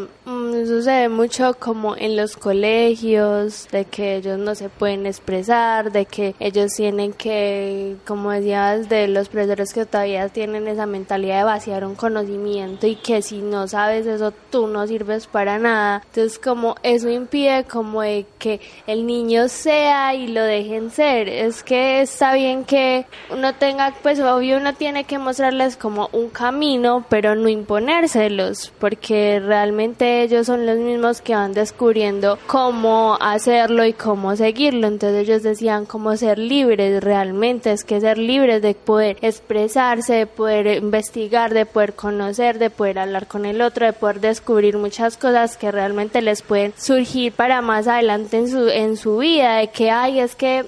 mm, 0.64 0.68
sucede 0.68 1.10
mucho 1.10 1.56
como 1.60 1.96
en 1.96 2.16
los 2.16 2.36
colegios, 2.38 3.68
de 3.72 3.86
que 3.86 4.18
ellos 4.18 4.38
no 4.38 4.56
se 4.56 4.70
pueden 4.70 5.06
expresar, 5.06 5.92
de 5.92 6.06
que 6.06 6.36
ellos 6.40 6.74
tienen 6.74 7.14
que, 7.14 7.96
como 8.06 8.32
decías, 8.32 8.90
de 8.90 9.08
los 9.08 9.30
profesores 9.30 9.74
que 9.74 9.86
todavía 9.86 10.30
tienen 10.30 10.68
esa 10.68 10.86
mentalidad 10.86 11.40
de 11.40 11.44
vaciar 11.44 11.86
un 11.86 11.96
conocimiento 11.96 12.88
y 12.88 12.96
que 12.96 13.22
si 13.22 13.40
no 13.40 13.68
sabes 13.68 14.06
eso 14.06 14.34
tú 14.50 14.68
no 14.68 14.88
sirves 14.88 15.28
para 15.28 15.60
nada. 15.60 16.02
Entonces 16.06 16.40
como 16.40 16.76
eso 16.84 17.10
impide 17.10 17.64
como 17.66 18.02
de 18.02 18.26
que 18.40 18.60
el 18.88 19.06
niño 19.06 19.48
sea 19.48 20.14
y 20.16 20.28
lo 20.28 20.44
dejen 20.44 20.92
ser. 20.92 21.30
Es 21.30 21.64
que 21.64 22.02
está 22.02 22.34
bien 22.34 22.66
que 22.66 23.06
uno 23.30 23.54
tenga, 23.56 23.94
pues 24.02 24.20
obvio 24.20 24.58
uno 24.58 24.74
tiene 24.74 25.04
que 25.04 25.20
mostrarles 25.20 25.78
como 25.78 26.10
un 26.12 26.30
camino 26.30 27.06
pero 27.10 27.36
no 27.36 27.50
imponérselos, 27.50 28.74
porque 28.80 29.40
realmente 29.40 30.24
ellos 30.24 30.45
son 30.46 30.66
los 30.66 30.78
mismos 30.78 31.22
que 31.22 31.36
van 31.36 31.54
descubriendo 31.54 32.38
cómo 32.48 33.18
hacerlo 33.20 33.86
y 33.86 33.94
cómo 33.94 34.36
seguirlo. 34.36 34.88
Entonces 34.88 35.28
ellos 35.28 35.44
decían 35.44 35.86
cómo 35.86 36.16
ser 36.18 36.40
libres 36.40 37.04
realmente, 37.04 37.72
es 37.72 37.84
que 37.84 38.00
ser 38.00 38.18
libres 38.18 38.62
de 38.62 38.74
poder 38.74 39.18
expresarse, 39.22 40.14
de 40.14 40.28
poder 40.28 40.78
investigar, 40.78 41.54
de 41.54 41.66
poder 41.66 41.94
conocer, 41.94 42.60
de 42.60 42.70
poder 42.70 43.00
hablar 43.00 43.28
con 43.28 43.46
el 43.46 43.62
otro, 43.62 43.86
de 43.86 43.94
poder 43.94 44.20
descubrir 44.20 44.78
muchas 44.78 45.18
cosas 45.18 45.58
que 45.58 45.72
realmente 45.72 46.22
les 46.22 46.42
pueden 46.42 46.74
surgir 46.78 47.34
para 47.34 47.62
más 47.62 47.88
adelante 47.88 48.38
en 48.38 48.50
su, 48.50 48.70
en 48.70 48.98
su 48.98 49.18
vida, 49.18 49.58
de 49.58 49.68
que 49.70 49.92
hay, 49.92 50.20
es 50.20 50.36
que 50.36 50.66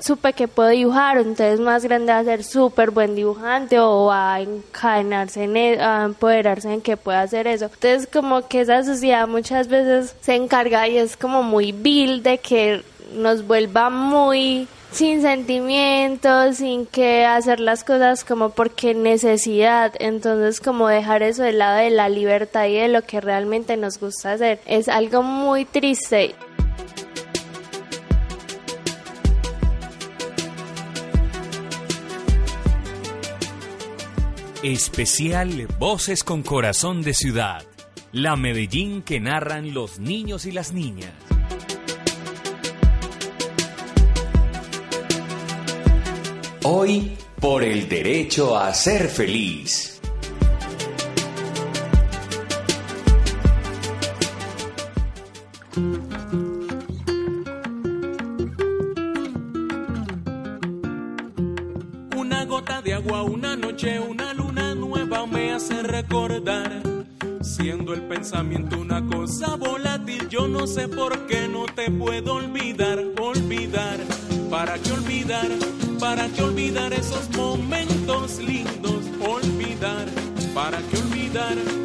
supe 0.00 0.32
que 0.32 0.48
puedo 0.48 0.70
dibujar, 0.70 1.18
entonces 1.18 1.60
más 1.60 1.84
grande 1.84 2.12
a 2.12 2.24
ser 2.24 2.44
súper 2.44 2.90
buen 2.90 3.14
dibujante 3.14 3.78
o 3.78 4.10
a 4.10 4.40
encadenarse 4.40 5.44
en 5.44 5.56
e, 5.56 5.80
a 5.80 6.04
empoderarse 6.04 6.72
en 6.72 6.80
que 6.80 6.96
pueda 6.96 7.22
hacer 7.22 7.46
eso. 7.46 7.66
Entonces 7.66 8.08
como 8.12 8.48
que 8.48 8.62
esa 8.62 8.82
sociedad 8.82 9.28
muchas 9.28 9.68
veces 9.68 10.16
se 10.20 10.34
encarga 10.34 10.88
y 10.88 10.98
es 10.98 11.16
como 11.16 11.42
muy 11.42 11.72
vil 11.72 12.22
de 12.22 12.38
que 12.38 12.82
nos 13.14 13.46
vuelva 13.46 13.90
muy 13.90 14.68
sin 14.92 15.22
sentimientos, 15.22 16.56
sin 16.56 16.86
que 16.86 17.24
hacer 17.24 17.60
las 17.60 17.84
cosas 17.84 18.24
como 18.24 18.50
porque 18.50 18.94
necesidad, 18.94 19.92
entonces 19.98 20.60
como 20.60 20.88
dejar 20.88 21.22
eso 21.22 21.42
del 21.44 21.58
lado 21.58 21.78
de 21.78 21.90
la 21.90 22.08
libertad 22.08 22.66
y 22.66 22.74
de 22.74 22.88
lo 22.88 23.02
que 23.02 23.20
realmente 23.20 23.76
nos 23.76 23.98
gusta 23.98 24.32
hacer 24.32 24.60
es 24.66 24.88
algo 24.88 25.22
muy 25.22 25.64
triste. 25.64 26.34
Especial 34.62 35.66
Voces 35.78 36.22
con 36.22 36.42
Corazón 36.42 37.00
de 37.00 37.14
Ciudad. 37.14 37.64
La 38.12 38.36
Medellín 38.36 39.00
que 39.00 39.18
narran 39.18 39.72
los 39.72 39.98
niños 39.98 40.44
y 40.44 40.52
las 40.52 40.74
niñas. 40.74 41.14
Hoy, 46.62 47.16
por 47.40 47.64
el 47.64 47.88
derecho 47.88 48.54
a 48.54 48.74
ser 48.74 49.08
feliz. 49.08 49.98
Una 62.14 62.44
gota 62.44 62.82
de 62.82 62.92
agua, 62.92 63.22
una 63.22 63.56
noche, 63.56 63.98
una 63.98 64.34
Siendo 67.40 67.94
el 67.94 68.02
pensamiento 68.02 68.80
una 68.80 69.06
cosa 69.06 69.54
volátil, 69.54 70.28
yo 70.28 70.48
no 70.48 70.66
sé 70.66 70.88
por 70.88 71.26
qué 71.26 71.46
no 71.46 71.66
te 71.66 71.90
puedo 71.90 72.34
olvidar, 72.34 72.98
olvidar. 73.20 73.98
¿Para 74.50 74.78
qué 74.78 74.92
olvidar? 74.92 75.48
¿Para 76.00 76.26
qué 76.28 76.42
olvidar 76.42 76.92
esos 76.92 77.28
momentos 77.36 78.38
lindos? 78.38 79.04
Olvidar. 79.20 80.06
¿Para 80.52 80.78
qué 80.78 80.96
olvidar? 80.96 81.79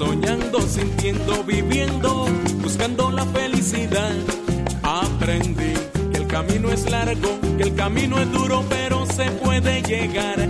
Soñando, 0.00 0.62
sintiendo, 0.62 1.44
viviendo, 1.44 2.26
buscando 2.62 3.10
la 3.10 3.26
felicidad. 3.26 4.14
Aprendí 4.82 5.74
que 6.10 6.16
el 6.16 6.26
camino 6.26 6.72
es 6.72 6.90
largo, 6.90 7.38
que 7.58 7.64
el 7.64 7.74
camino 7.74 8.18
es 8.18 8.32
duro, 8.32 8.64
pero 8.70 9.04
se 9.04 9.30
puede 9.32 9.82
llegar. 9.82 10.49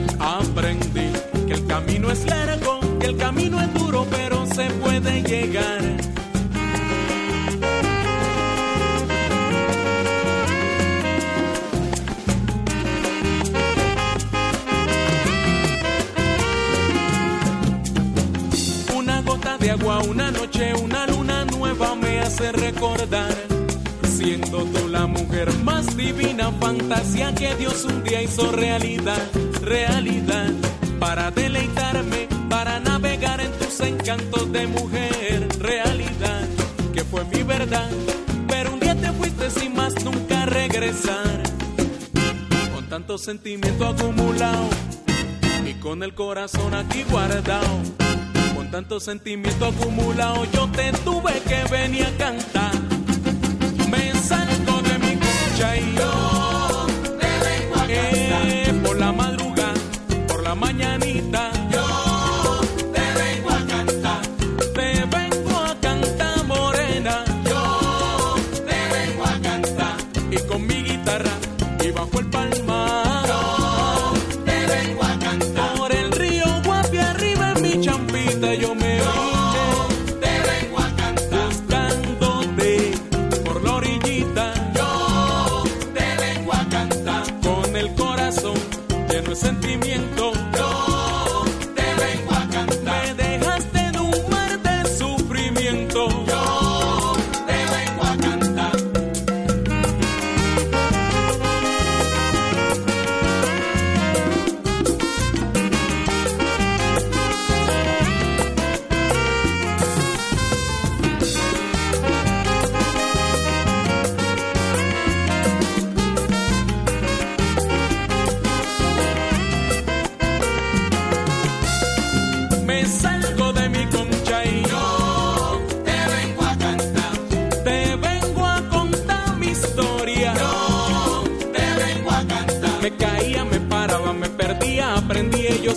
Agua, 19.71 20.01
una 20.01 20.31
noche, 20.31 20.73
una 20.75 21.07
luna 21.07 21.45
nueva 21.45 21.95
me 21.95 22.21
hace 22.21 22.53
recordar. 22.53 23.35
Siendo 24.03 24.65
tú 24.65 24.89
la 24.89 25.07
mujer 25.07 25.53
más 25.65 25.97
divina, 25.97 26.51
fantasía 26.61 27.35
que 27.35 27.55
Dios 27.55 27.85
un 27.85 28.03
día 28.03 28.23
hizo 28.23 28.51
realidad, 28.53 29.21
realidad. 29.63 30.51
Para 30.99 31.31
deleitarme, 31.31 32.29
para 32.49 32.81
navegar 32.81 33.41
en 33.41 33.53
tus 33.53 33.81
encantos 33.81 34.53
de 34.53 34.67
mujer, 34.67 35.49
realidad. 35.59 36.49
Que 36.93 37.05
fue 37.05 37.25
mi 37.25 37.43
verdad, 37.43 37.91
pero 38.49 38.75
un 38.75 38.81
día 38.81 38.95
te 38.95 39.13
fuiste 39.13 39.51
sin 39.51 39.75
más 39.75 39.95
nunca 40.05 40.47
regresar. 40.47 41.43
Con 42.75 42.89
tanto 42.89 43.19
sentimiento 43.19 43.87
acumulado 43.87 44.69
y 45.65 45.75
con 45.75 46.03
el 46.03 46.15
corazón 46.15 46.75
aquí 46.75 47.05
guardado. 47.05 48.00
Tanto 48.71 49.01
sentimiento 49.01 49.67
acumulado, 49.67 50.45
yo 50.53 50.69
te 50.71 50.93
tuve 51.05 51.33
que 51.41 51.65
venir 51.73 52.07
a 52.07 52.17
cantar. 52.17 52.73
Me 53.91 54.15
salgo 54.15 54.81
de 54.83 54.99
mi 54.99 55.17
cucha 55.17 55.77
y 55.77 55.95
yo 55.97 56.87
te 57.19 57.27
vengo 57.45 57.75
a 57.75 57.87
cantar. 57.87 58.83
por 58.85 58.97
la 58.97 59.11
madrugada, 59.11 59.75
por 60.29 60.43
la 60.45 60.55
mañanita. 60.55 61.00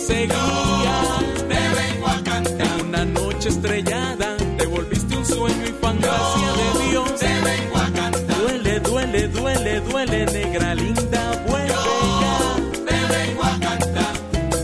Seguía. 0.06 0.96
te 1.48 1.62
vengo 1.80 2.06
a 2.06 2.22
cantar. 2.22 2.80
En 2.80 2.86
una 2.86 3.04
noche 3.04 3.48
estrellada, 3.48 4.36
te 4.58 4.66
volviste 4.66 5.16
un 5.16 5.26
sueño 5.26 5.64
y 5.66 5.72
fantasía 5.80 6.52
de 6.60 6.88
Dios. 6.88 7.14
Te 7.18 7.34
vengo 7.48 7.76
a 7.76 7.90
cantar. 8.00 8.38
Duele, 8.42 8.80
duele, 8.80 9.28
duele, 9.28 9.80
duele, 9.80 10.26
negra 10.26 10.74
linda, 10.74 11.44
vuelve 11.48 11.92
ya. 12.22 12.36
Te 12.88 12.98
vengo 13.14 13.44
a 13.44 13.58
cantar. 13.60 14.14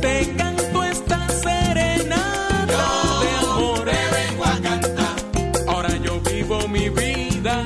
Te 0.00 0.34
canto 0.36 0.84
esta 0.84 1.28
serenata 1.28 2.82
de 3.22 3.30
amor. 3.46 3.84
Te 3.84 4.02
vengo 4.18 4.44
a 4.44 4.56
cantar. 4.68 5.14
Ahora 5.68 5.96
yo 5.96 6.20
vivo 6.20 6.68
mi 6.68 6.88
vida 6.88 7.64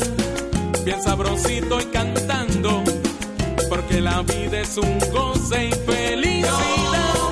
bien 0.85 1.03
sabrosito 1.03 1.81
y 1.81 1.85
cantando, 1.87 2.85
porque 3.71 4.01
la 4.01 4.21
vida 4.23 4.61
es 4.61 4.77
un 4.77 4.99
goce 5.13 5.69
y 5.69 5.73
felicidad. 5.73 6.15
te 6.25 7.24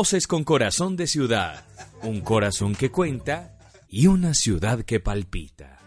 Voces 0.00 0.28
con 0.28 0.44
corazón 0.44 0.94
de 0.94 1.08
ciudad, 1.08 1.64
un 2.04 2.20
corazón 2.20 2.76
que 2.76 2.88
cuenta 2.88 3.58
y 3.88 4.06
una 4.06 4.32
ciudad 4.32 4.84
que 4.84 5.00
palpita. 5.00 5.80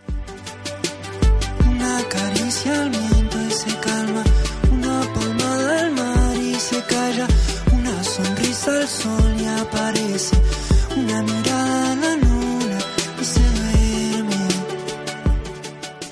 Una 1.65 2.04
caricia 2.10 2.82
al 2.82 2.89
viento 2.89 3.38
y 3.47 3.52
se 3.52 3.80
calma, 3.80 4.24
una 4.69 5.13
palmada 5.13 5.86
al 5.86 5.91
mar 5.93 6.36
y 6.36 6.56
se 6.56 6.84
calla, 6.84 7.26
una 7.71 8.04
sonrisa 8.04 8.82
al 8.82 8.88
sol 8.89 9.34
y 9.39 9.45
aparece, 9.45 10.36
una 10.97 11.21
mirada 11.24 11.90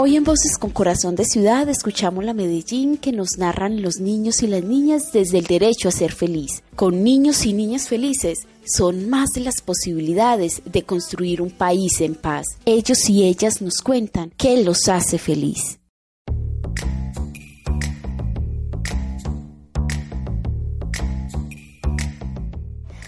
Hoy 0.02 0.16
en 0.16 0.24
Voces 0.24 0.58
con 0.58 0.70
Corazón 0.70 1.18
de 1.18 1.26
Ciudad 1.26 1.68
escuchamos 1.68 2.24
la 2.24 2.34
Medellín 2.34 2.96
que 2.96 3.12
nos 3.12 3.38
narran 3.38 3.82
los 3.82 4.00
niños 4.00 4.42
y 4.44 4.48
las 4.48 4.64
niñas 4.64 5.12
desde 5.12 5.40
el 5.40 5.46
derecho 5.46 5.90
a 5.90 5.92
ser 5.92 6.14
feliz. 6.14 6.64
Con 6.78 7.04
niños 7.04 7.46
y 7.46 7.52
niñas 7.52 7.90
felices 7.90 8.48
son 8.64 9.10
más 9.10 9.32
de 9.36 9.42
las 9.42 9.60
posibilidades 9.60 10.62
de 10.64 10.84
construir 10.84 11.42
un 11.42 11.50
país 11.50 12.00
en 12.00 12.16
paz. 12.16 12.46
Ellos 12.64 13.10
y 13.10 13.26
ellas 13.26 13.62
nos 13.62 13.82
cuentan 13.82 14.32
qué 14.38 14.64
los 14.64 14.88
hace 14.88 15.18
feliz. 15.18 15.82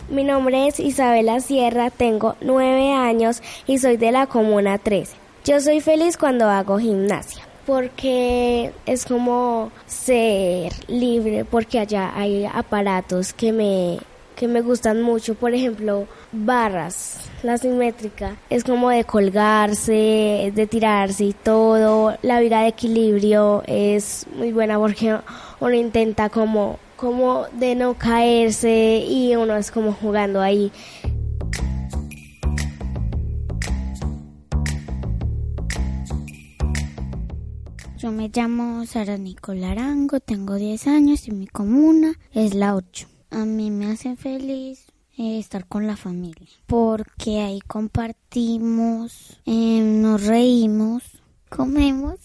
Mi 0.10 0.26
nombre 0.26 0.68
es 0.68 0.82
Isabela 0.82 1.40
Sierra, 1.40 1.90
tengo 1.90 2.36
nueve 2.42 2.92
años 2.92 3.42
y 3.66 3.78
soy 3.78 3.96
de 3.96 4.12
la 4.12 4.28
Comuna 4.28 4.78
13. 4.78 5.21
Yo 5.44 5.60
soy 5.60 5.82
feliz 5.82 6.18
cuando 6.18 6.46
hago 6.46 6.78
gimnasia 6.78 7.44
porque 7.66 8.72
es 8.86 9.06
como 9.06 9.72
ser 9.88 10.72
libre, 10.88 11.46
porque 11.46 11.80
allá 11.80 12.12
hay 12.16 12.46
aparatos 12.46 13.34
que 13.34 13.52
me, 13.52 13.98
que 14.36 14.48
me 14.48 14.62
gustan 14.62 15.02
mucho, 15.02 15.36
por 15.36 15.54
ejemplo, 15.54 16.06
barras, 16.32 17.30
la 17.44 17.58
simétrica, 17.58 18.36
es 18.50 18.64
como 18.64 18.90
de 18.90 19.04
colgarse, 19.04 20.52
de 20.54 20.68
tirarse 20.68 21.26
y 21.26 21.34
todo, 21.34 22.18
la 22.22 22.40
vida 22.40 22.62
de 22.62 22.68
equilibrio 22.68 23.64
es 23.66 24.28
muy 24.36 24.52
buena 24.52 24.78
porque 24.78 25.18
uno 25.60 25.74
intenta 25.74 26.30
como 26.30 26.80
como 26.96 27.48
de 27.54 27.74
no 27.74 27.96
caerse 27.96 29.04
y 29.08 29.36
uno 29.36 29.56
es 29.56 29.72
como 29.72 29.92
jugando 29.92 30.40
ahí. 30.40 30.72
Yo 38.02 38.12
me 38.12 38.32
llamo 38.34 38.84
Sara 38.88 39.16
Nicola 39.16 39.70
Arango, 39.70 40.20
tengo 40.20 40.56
10 40.56 40.88
años 40.88 41.28
y 41.28 41.32
mi 41.32 41.46
comuna 41.46 42.18
es 42.34 42.56
la 42.56 42.74
8. 42.74 43.08
A 43.30 43.46
mí 43.46 43.70
me 43.70 43.92
hace 43.92 44.16
feliz 44.16 44.88
eh, 45.20 45.38
estar 45.38 45.68
con 45.68 45.86
la 45.86 45.96
familia 45.96 46.50
porque 46.66 47.42
ahí 47.42 47.60
compartimos, 47.62 49.40
eh, 49.46 49.82
nos 49.82 50.26
reímos, 50.26 51.04
comemos 51.48 52.16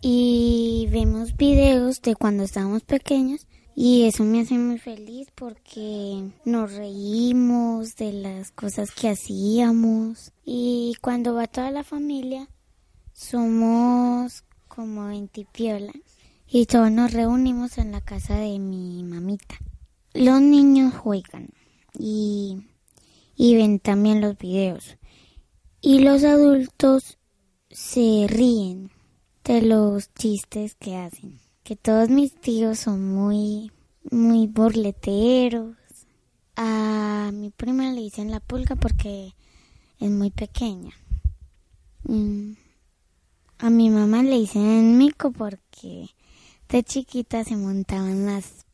y 0.00 0.88
vemos 0.90 1.36
videos 1.36 2.00
de 2.00 2.16
cuando 2.16 2.44
estábamos 2.44 2.84
pequeños 2.84 3.46
y 3.76 4.04
eso 4.04 4.24
me 4.24 4.40
hace 4.40 4.56
muy 4.56 4.78
feliz 4.78 5.28
porque 5.34 6.30
nos 6.46 6.72
reímos 6.72 7.94
de 7.96 8.14
las 8.14 8.52
cosas 8.52 8.90
que 8.90 9.10
hacíamos 9.10 10.32
y 10.46 10.94
cuando 11.02 11.34
va 11.34 11.46
toda 11.46 11.70
la 11.70 11.84
familia 11.84 12.48
somos 13.12 14.44
como 14.80 15.08
20 15.08 15.46
piolas 15.52 15.94
y 16.48 16.64
todos 16.64 16.90
nos 16.90 17.12
reunimos 17.12 17.76
en 17.76 17.92
la 17.92 18.00
casa 18.00 18.36
de 18.36 18.58
mi 18.58 19.04
mamita. 19.04 19.58
Los 20.14 20.40
niños 20.40 20.94
juegan 20.94 21.50
y, 21.92 22.62
y 23.36 23.56
ven 23.56 23.78
también 23.78 24.22
los 24.22 24.38
videos 24.38 24.96
y 25.82 25.98
los 25.98 26.24
adultos 26.24 27.18
se 27.68 28.24
ríen 28.26 28.90
de 29.44 29.60
los 29.60 30.14
chistes 30.14 30.76
que 30.76 30.96
hacen. 30.96 31.38
Que 31.62 31.76
todos 31.76 32.08
mis 32.08 32.32
tíos 32.40 32.78
son 32.78 33.06
muy, 33.06 33.70
muy 34.10 34.46
burleteros. 34.46 35.76
A 36.56 37.30
mi 37.34 37.50
prima 37.50 37.92
le 37.92 38.00
dicen 38.00 38.30
la 38.30 38.40
pulga 38.40 38.76
porque 38.76 39.34
es 39.98 40.10
muy 40.10 40.30
pequeña. 40.30 40.94
Mm. 42.04 42.52
A 43.62 43.68
mi 43.68 43.90
mamá 43.90 44.22
le 44.22 44.38
dicen 44.38 44.96
mico 44.96 45.32
porque 45.32 46.08
de 46.70 46.82
chiquita 46.82 47.44
se 47.44 47.58
montaban 47.58 48.10
en 48.10 48.26
las 48.26 48.64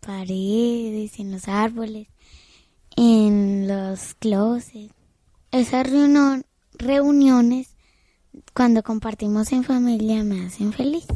paredes, 0.00 1.18
en 1.18 1.32
los 1.32 1.48
árboles, 1.48 2.08
en 2.94 3.66
los 3.66 4.12
closets. 4.12 4.92
Esas 5.50 5.86
reuniones, 6.78 7.74
cuando 8.52 8.82
compartimos 8.82 9.50
en 9.52 9.64
familia, 9.64 10.22
me 10.24 10.44
hacen 10.44 10.74
feliz. 10.74 11.06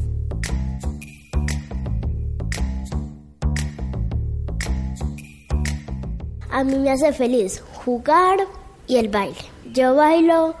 A 6.49 6.63
mí 6.63 6.79
me 6.79 6.89
hace 6.89 7.13
feliz 7.13 7.61
jugar 7.85 8.39
y 8.87 8.95
el 8.95 9.09
baile. 9.09 9.37
Yo 9.71 9.93
bailo 9.93 10.55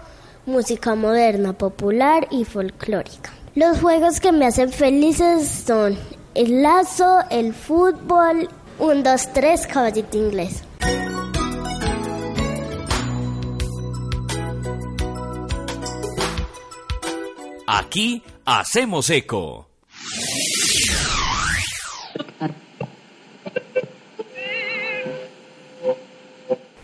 música 0.49 0.95
moderna, 0.95 1.53
popular 1.53 2.27
y 2.31 2.43
folclórica. 2.43 3.31
Los 3.55 3.79
juegos 3.79 4.19
que 4.19 4.31
me 4.31 4.45
hacen 4.45 4.71
felices 4.71 5.47
son 5.65 5.97
el 6.35 6.61
lazo, 6.61 7.19
el 7.29 7.53
fútbol, 7.53 8.49
un, 8.79 9.03
dos, 9.03 9.31
tres, 9.33 9.65
caballito 9.67 10.17
inglés. 10.17 10.63
Aquí 17.67 18.23
hacemos 18.45 19.09
eco. 19.09 19.67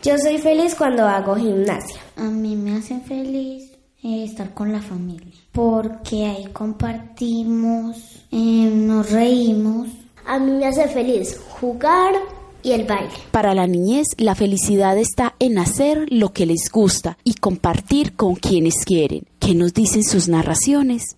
Yo 0.05 0.15
soy 0.19 0.37
feliz 0.37 0.75
cuando 0.75 1.07
hago 1.07 1.35
gimnasia. 1.35 1.99
A 2.15 2.25
mí 2.25 2.55
me 2.55 2.77
hace 2.77 2.99
feliz 2.99 3.71
eh, 4.03 4.23
estar 4.23 4.53
con 4.53 4.71
la 4.71 4.79
familia, 4.79 5.33
porque 5.51 6.27
ahí 6.27 6.45
compartimos, 6.53 7.97
eh, 8.31 8.69
nos 8.71 9.09
reímos. 9.09 9.87
A 10.27 10.37
mí 10.37 10.51
me 10.51 10.67
hace 10.67 10.87
feliz 10.89 11.39
jugar 11.59 12.13
y 12.61 12.73
el 12.73 12.85
baile. 12.85 13.15
Para 13.31 13.55
la 13.55 13.65
niñez, 13.65 14.05
la 14.19 14.35
felicidad 14.35 14.95
está 14.95 15.33
en 15.39 15.57
hacer 15.57 16.05
lo 16.11 16.33
que 16.33 16.45
les 16.45 16.69
gusta 16.71 17.17
y 17.23 17.33
compartir 17.33 18.15
con 18.15 18.35
quienes 18.35 18.85
quieren. 18.85 19.23
¿Qué 19.39 19.55
nos 19.55 19.73
dicen 19.73 20.03
sus 20.03 20.27
narraciones? 20.27 21.17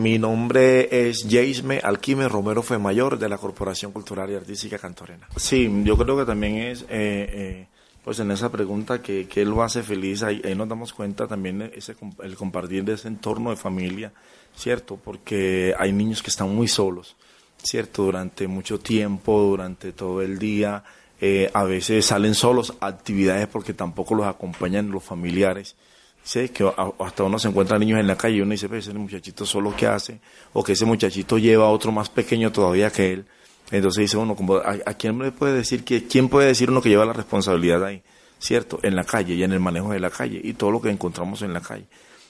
Mi 0.00 0.18
nombre 0.18 1.08
es 1.08 1.26
Jaime 1.28 1.78
Alquime 1.82 2.26
Romero 2.26 2.62
Fue 2.62 2.78
Mayor 2.78 3.18
de 3.18 3.28
la 3.28 3.36
Corporación 3.36 3.92
Cultural 3.92 4.30
y 4.30 4.34
Artística 4.34 4.78
Cantorena. 4.78 5.28
Sí, 5.36 5.70
yo 5.84 5.98
creo 5.98 6.16
que 6.16 6.24
también 6.24 6.56
es, 6.56 6.82
eh, 6.84 6.86
eh, 6.88 7.66
pues 8.02 8.18
en 8.18 8.30
esa 8.30 8.50
pregunta 8.50 9.02
que, 9.02 9.28
que, 9.28 9.44
lo 9.44 9.62
hace 9.62 9.82
feliz, 9.82 10.22
ahí, 10.22 10.40
ahí, 10.42 10.54
nos 10.54 10.70
damos 10.70 10.94
cuenta 10.94 11.26
también 11.26 11.70
ese, 11.74 11.96
el 12.22 12.34
compartir 12.34 12.82
de 12.82 12.94
ese 12.94 13.08
entorno 13.08 13.50
de 13.50 13.56
familia, 13.56 14.10
¿cierto? 14.56 14.96
Porque 14.96 15.74
hay 15.78 15.92
niños 15.92 16.22
que 16.22 16.30
están 16.30 16.48
muy 16.54 16.66
solos, 16.66 17.14
¿cierto? 17.62 18.04
Durante 18.04 18.48
mucho 18.48 18.80
tiempo, 18.80 19.38
durante 19.42 19.92
todo 19.92 20.22
el 20.22 20.38
día, 20.38 20.82
eh, 21.20 21.50
a 21.52 21.64
veces 21.64 22.06
salen 22.06 22.34
solos 22.34 22.72
a 22.80 22.86
actividades 22.86 23.48
porque 23.48 23.74
tampoco 23.74 24.14
los 24.14 24.26
acompañan 24.26 24.90
los 24.90 25.04
familiares. 25.04 25.76
Sé 26.22 26.50
que 26.50 26.70
hasta 26.98 27.24
uno 27.24 27.38
se 27.38 27.48
encuentra 27.48 27.78
niños 27.78 27.98
en 27.98 28.06
la 28.06 28.16
calle 28.16 28.36
y 28.36 28.40
uno 28.40 28.52
dice, 28.52 28.68
pues 28.68 28.86
ese 28.86 28.96
muchachito 28.96 29.46
solo 29.46 29.74
que 29.74 29.86
hace, 29.86 30.20
o 30.52 30.62
que 30.62 30.72
ese 30.72 30.84
muchachito 30.84 31.38
lleva 31.38 31.64
a 31.64 31.70
otro 31.70 31.92
más 31.92 32.08
pequeño 32.08 32.52
todavía 32.52 32.90
que 32.90 33.12
él. 33.12 33.26
Entonces 33.70 34.02
dice 34.02 34.16
uno, 34.16 34.36
como, 34.36 34.56
¿a, 34.56 34.76
a 34.84 34.94
quién 34.94 35.18
le 35.18 35.32
puede 35.32 35.54
decir 35.54 35.84
que, 35.84 36.06
quién 36.06 36.28
puede 36.28 36.48
decir 36.48 36.70
uno 36.70 36.82
que 36.82 36.88
lleva 36.88 37.06
la 37.06 37.12
responsabilidad 37.12 37.84
ahí? 37.84 38.02
¿Cierto? 38.38 38.80
En 38.82 38.96
la 38.96 39.04
calle 39.04 39.34
y 39.34 39.42
en 39.42 39.52
el 39.52 39.60
manejo 39.60 39.92
de 39.92 40.00
la 40.00 40.10
calle 40.10 40.40
y 40.42 40.54
todo 40.54 40.70
lo 40.70 40.80
que 40.80 40.90
encontramos 40.90 41.42
en 41.42 41.52
la 41.52 41.60
calle. 41.60 41.86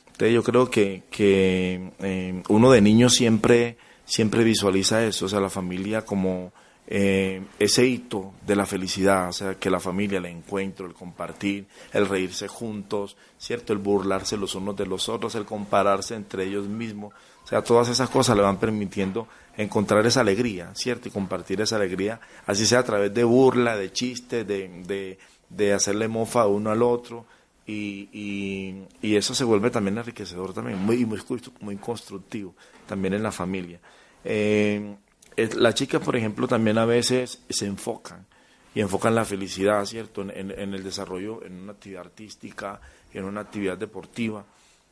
Entonces 0.07 0.35
yo 0.35 0.43
creo 0.43 0.71
que, 0.71 1.05
que 1.11 1.93
eh, 2.01 2.43
uno 2.49 2.71
de 2.71 2.81
niño 2.83 3.09
siempre, 3.09 3.79
siempre 4.05 4.45
visualiza 4.45 5.05
eso, 5.05 5.27
o 5.27 5.29
sea, 5.29 5.41
la 5.41 5.49
familia 5.49 6.05
como 6.05 6.53
eh, 6.93 7.41
ese 7.61 7.87
hito 7.87 8.35
de 8.45 8.57
la 8.57 8.67
felicidad, 8.67 9.29
o 9.29 9.33
sea, 9.33 9.55
que 9.55 9.71
la 9.71 9.79
familia, 9.79 10.19
el 10.19 10.27
encuentro, 10.27 10.87
el 10.87 10.93
compartir, 10.93 11.69
el 11.93 12.09
reírse 12.09 12.49
juntos, 12.49 13.17
¿cierto? 13.39 13.73
El 13.73 13.79
burlarse 13.79 14.37
los 14.37 14.57
unos 14.57 14.77
de 14.77 14.87
los 14.87 15.09
otros, 15.09 15.37
el 15.37 15.45
compararse 15.45 16.17
entre 16.17 16.45
ellos 16.45 16.67
mismos, 16.67 17.15
o 17.45 17.47
sea, 17.47 17.63
todas 17.63 17.89
esas 17.89 18.11
cosas 18.11 18.37
le 18.37 18.43
van 18.43 18.59
permitiendo 18.59 19.29
encontrar 19.57 20.05
esa 20.05 20.23
alegría, 20.23 20.75
¿cierto? 20.75 21.07
Y 21.07 21.13
compartir 21.13 21.61
esa 21.61 21.77
alegría, 21.77 22.21
así 22.45 22.67
sea 22.67 22.81
a 22.81 22.85
través 22.85 23.15
de 23.15 23.23
burla, 23.23 23.77
de 23.77 23.93
chiste, 23.93 24.45
de, 24.45 24.69
de, 24.85 25.17
de 25.49 25.73
hacerle 25.73 26.09
mofa 26.09 26.49
uno 26.49 26.73
al 26.73 26.83
otro, 26.83 27.25
y, 27.69 28.09
y, 28.13 28.83
y, 29.01 29.15
eso 29.15 29.33
se 29.33 29.45
vuelve 29.45 29.71
también 29.71 29.97
enriquecedor 29.97 30.53
también, 30.53 30.77
muy, 30.79 31.07
muy, 31.07 31.21
muy 31.61 31.77
constructivo 31.77 32.53
también 32.89 33.15
en 33.15 33.23
la 33.23 33.31
familia. 33.31 33.79
Eh, 34.25 34.97
las 35.37 35.75
chicas, 35.75 36.03
por 36.03 36.17
ejemplo, 36.17 36.47
también 36.49 36.79
a 36.79 36.85
veces 36.85 37.43
se 37.49 37.67
enfocan 37.67 38.27
y 38.75 38.81
enfocan 38.81 39.15
la 39.15 39.25
felicidad, 39.25 39.85
¿cierto?, 39.85 40.23
en, 40.23 40.31
en, 40.31 40.75
el 40.75 40.83
desarrollo, 40.83 41.45
en 41.45 41.61
una 41.63 41.73
actividad 41.73 42.03
artística, 42.03 42.81
en 43.13 43.25
una 43.25 43.41
actividad 43.41 43.77
deportiva. 43.77 44.45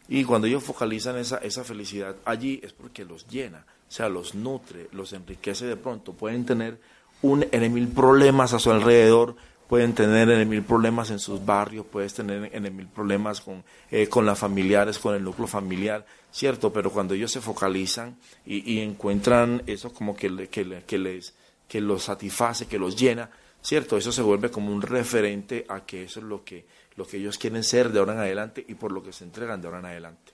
Y 0.08 0.24
cuando 0.24 0.46
ellos 0.46 0.64
focalizan 0.64 1.16
esa, 1.16 1.38
esa 1.38 1.64
felicidad 1.64 2.16
allí 2.24 2.60
es 2.62 2.72
porque 2.72 3.04
los 3.04 3.28
llena, 3.28 3.66
o 3.88 3.92
sea, 3.92 4.08
los 4.08 4.34
nutre, 4.34 4.88
los 4.92 5.12
enriquece 5.12 5.66
de 5.66 5.76
pronto. 5.76 6.12
Pueden 6.14 6.44
tener 6.44 6.80
un, 7.22 7.46
en 7.50 7.72
mil 7.72 7.88
problemas 7.88 8.52
a 8.52 8.58
su 8.58 8.70
alrededor, 8.70 9.36
pueden 9.68 9.94
tener 9.94 10.30
en 10.30 10.48
mil 10.48 10.62
problemas 10.62 11.10
en 11.10 11.18
sus 11.18 11.44
barrios, 11.44 11.86
puedes 11.86 12.14
tener 12.14 12.50
en 12.52 12.76
mil 12.76 12.88
problemas 12.88 13.40
con, 13.40 13.62
eh, 13.90 14.08
con 14.08 14.24
las 14.24 14.38
familiares, 14.38 14.98
con 14.98 15.14
el 15.14 15.22
núcleo 15.22 15.46
familiar, 15.46 16.04
¿cierto? 16.32 16.72
Pero 16.72 16.90
cuando 16.90 17.14
ellos 17.14 17.30
se 17.30 17.40
focalizan 17.40 18.16
y, 18.46 18.80
encuentran 18.80 19.62
eso 19.66 19.92
como 19.92 20.16
que, 20.16 20.48
que, 20.48 20.82
que, 20.86 20.98
les, 20.98 21.34
que 21.68 21.80
los 21.80 22.04
satisface, 22.04 22.66
que 22.66 22.78
los 22.78 22.96
llena, 22.96 23.30
¿cierto? 23.60 23.98
Eso 23.98 24.10
se 24.10 24.22
vuelve 24.22 24.50
como 24.50 24.72
un 24.72 24.80
referente 24.80 25.66
a 25.68 25.84
que 25.84 26.04
eso 26.04 26.20
es 26.20 26.26
lo 26.26 26.44
que, 26.44 26.66
lo 26.96 27.06
que 27.06 27.18
ellos 27.18 27.36
quieren 27.36 27.62
ser 27.62 27.92
de 27.92 27.98
ahora 27.98 28.14
en 28.14 28.20
adelante 28.20 28.64
y 28.66 28.74
por 28.74 28.90
lo 28.90 29.02
que 29.02 29.12
se 29.12 29.24
entregan 29.24 29.60
de 29.60 29.68
ahora 29.68 29.80
en 29.80 29.86
adelante. 29.86 30.32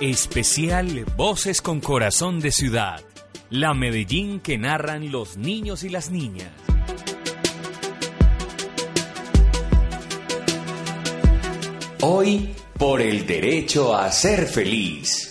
Especial 0.00 1.04
Voces 1.16 1.62
con 1.62 1.80
Corazón 1.80 2.40
de 2.40 2.50
Ciudad. 2.50 3.00
La 3.48 3.74
Medellín 3.74 4.40
que 4.40 4.58
narran 4.58 5.12
los 5.12 5.36
niños 5.36 5.84
y 5.84 5.88
las 5.88 6.10
niñas. 6.10 6.50
Hoy, 12.00 12.50
por 12.76 13.00
el 13.00 13.24
derecho 13.24 13.96
a 13.96 14.10
ser 14.10 14.46
feliz. 14.46 15.23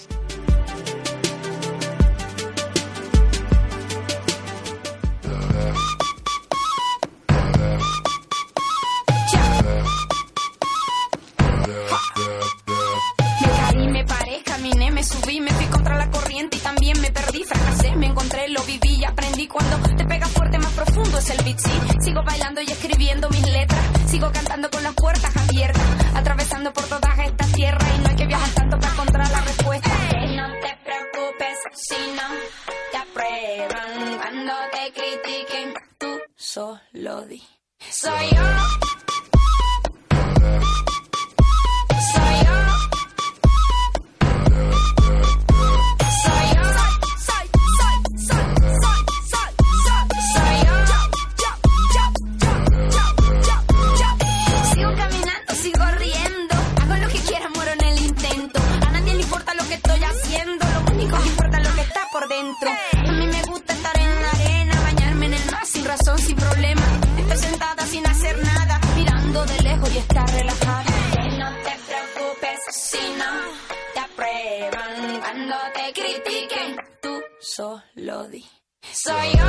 Sorry, 79.05 79.31
you 79.31 79.42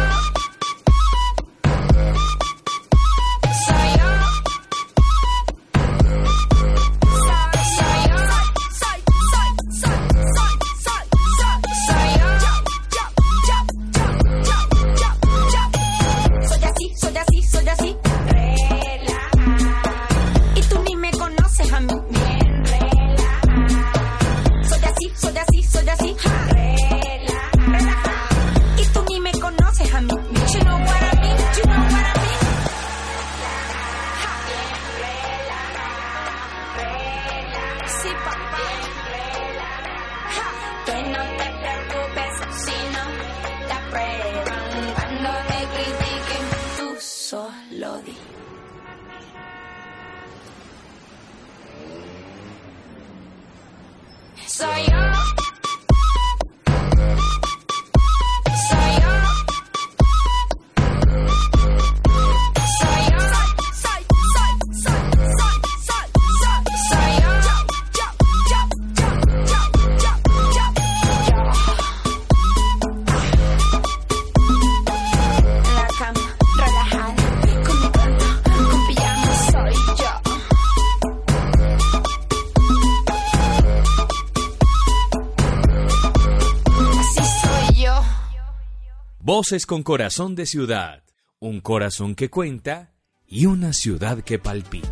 Voces 89.26 89.64
con 89.64 89.82
corazón 89.82 90.34
de 90.34 90.44
ciudad, 90.44 91.02
un 91.38 91.62
corazón 91.62 92.14
que 92.14 92.28
cuenta 92.28 92.92
y 93.26 93.46
una 93.46 93.72
ciudad 93.72 94.20
que 94.20 94.38
palpita. 94.38 94.90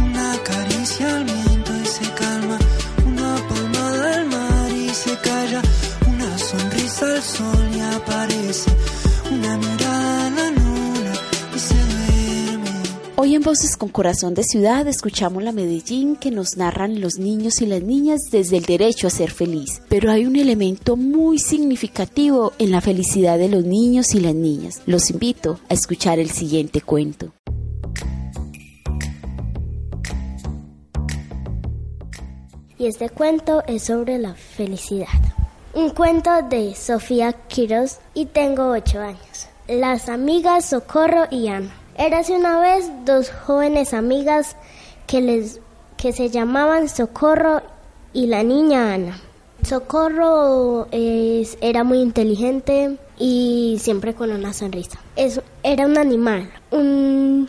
Una 0.00 0.36
caricia 0.44 1.16
al 1.16 1.24
viento 1.24 1.72
y 1.82 1.86
se 1.86 2.14
calma, 2.14 2.58
una 3.08 3.36
palmada 3.48 4.14
al 4.20 4.26
mar 4.26 4.70
y 4.70 4.88
se 4.90 5.18
calla, 5.18 5.62
una 6.06 6.38
sonrisa 6.38 7.12
al 7.12 7.22
sol 7.22 7.70
y 7.74 7.80
aparece, 7.80 8.70
una 9.32 9.56
mirada 9.56 10.26
a 10.28 10.30
la 10.30 10.53
Hoy 13.16 13.36
en 13.36 13.42
Voces 13.42 13.76
con 13.76 13.90
Corazón 13.90 14.34
de 14.34 14.42
Ciudad 14.42 14.88
escuchamos 14.88 15.44
la 15.44 15.52
Medellín 15.52 16.16
que 16.16 16.32
nos 16.32 16.56
narran 16.56 17.00
los 17.00 17.16
niños 17.16 17.62
y 17.62 17.66
las 17.66 17.80
niñas 17.80 18.22
desde 18.32 18.56
el 18.56 18.64
derecho 18.64 19.06
a 19.06 19.10
ser 19.10 19.30
feliz. 19.30 19.80
Pero 19.88 20.10
hay 20.10 20.26
un 20.26 20.34
elemento 20.34 20.96
muy 20.96 21.38
significativo 21.38 22.52
en 22.58 22.72
la 22.72 22.80
felicidad 22.80 23.38
de 23.38 23.48
los 23.48 23.64
niños 23.64 24.16
y 24.16 24.20
las 24.20 24.34
niñas. 24.34 24.82
Los 24.86 25.10
invito 25.10 25.60
a 25.68 25.74
escuchar 25.74 26.18
el 26.18 26.30
siguiente 26.30 26.80
cuento. 26.80 27.32
Y 32.76 32.86
este 32.86 33.10
cuento 33.10 33.62
es 33.68 33.84
sobre 33.84 34.18
la 34.18 34.34
felicidad. 34.34 35.06
Un 35.72 35.90
cuento 35.90 36.30
de 36.50 36.74
Sofía 36.74 37.32
Quiroz 37.46 37.98
y 38.12 38.26
tengo 38.26 38.72
ocho 38.72 38.98
años. 38.98 39.46
Las 39.68 40.08
amigas 40.08 40.64
Socorro 40.64 41.26
y 41.30 41.46
Ana. 41.46 41.83
Érase 41.96 42.32
una 42.34 42.58
vez 42.60 42.90
dos 43.04 43.30
jóvenes 43.30 43.94
amigas 43.94 44.56
que, 45.06 45.20
les, 45.20 45.60
que 45.96 46.12
se 46.12 46.30
llamaban 46.30 46.88
Socorro 46.88 47.62
y 48.12 48.26
la 48.26 48.42
niña 48.42 48.94
Ana. 48.94 49.20
Socorro 49.62 50.88
es- 50.90 51.56
era 51.60 51.84
muy 51.84 51.98
inteligente 52.00 52.96
y 53.18 53.78
siempre 53.80 54.14
con 54.14 54.30
una 54.32 54.52
sonrisa. 54.52 54.98
Es, 55.16 55.40
era 55.62 55.86
un 55.86 55.96
animal, 55.98 56.50
un, 56.70 57.48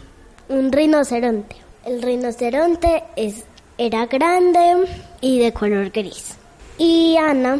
un 0.50 0.72
rinoceronte. 0.72 1.56
El 1.86 2.02
rinoceronte 2.02 3.04
es, 3.16 3.44
era 3.78 4.06
grande 4.06 4.88
y 5.22 5.40
de 5.40 5.54
color 5.54 5.90
gris. 5.92 6.36
Y 6.78 7.16
Ana, 7.18 7.60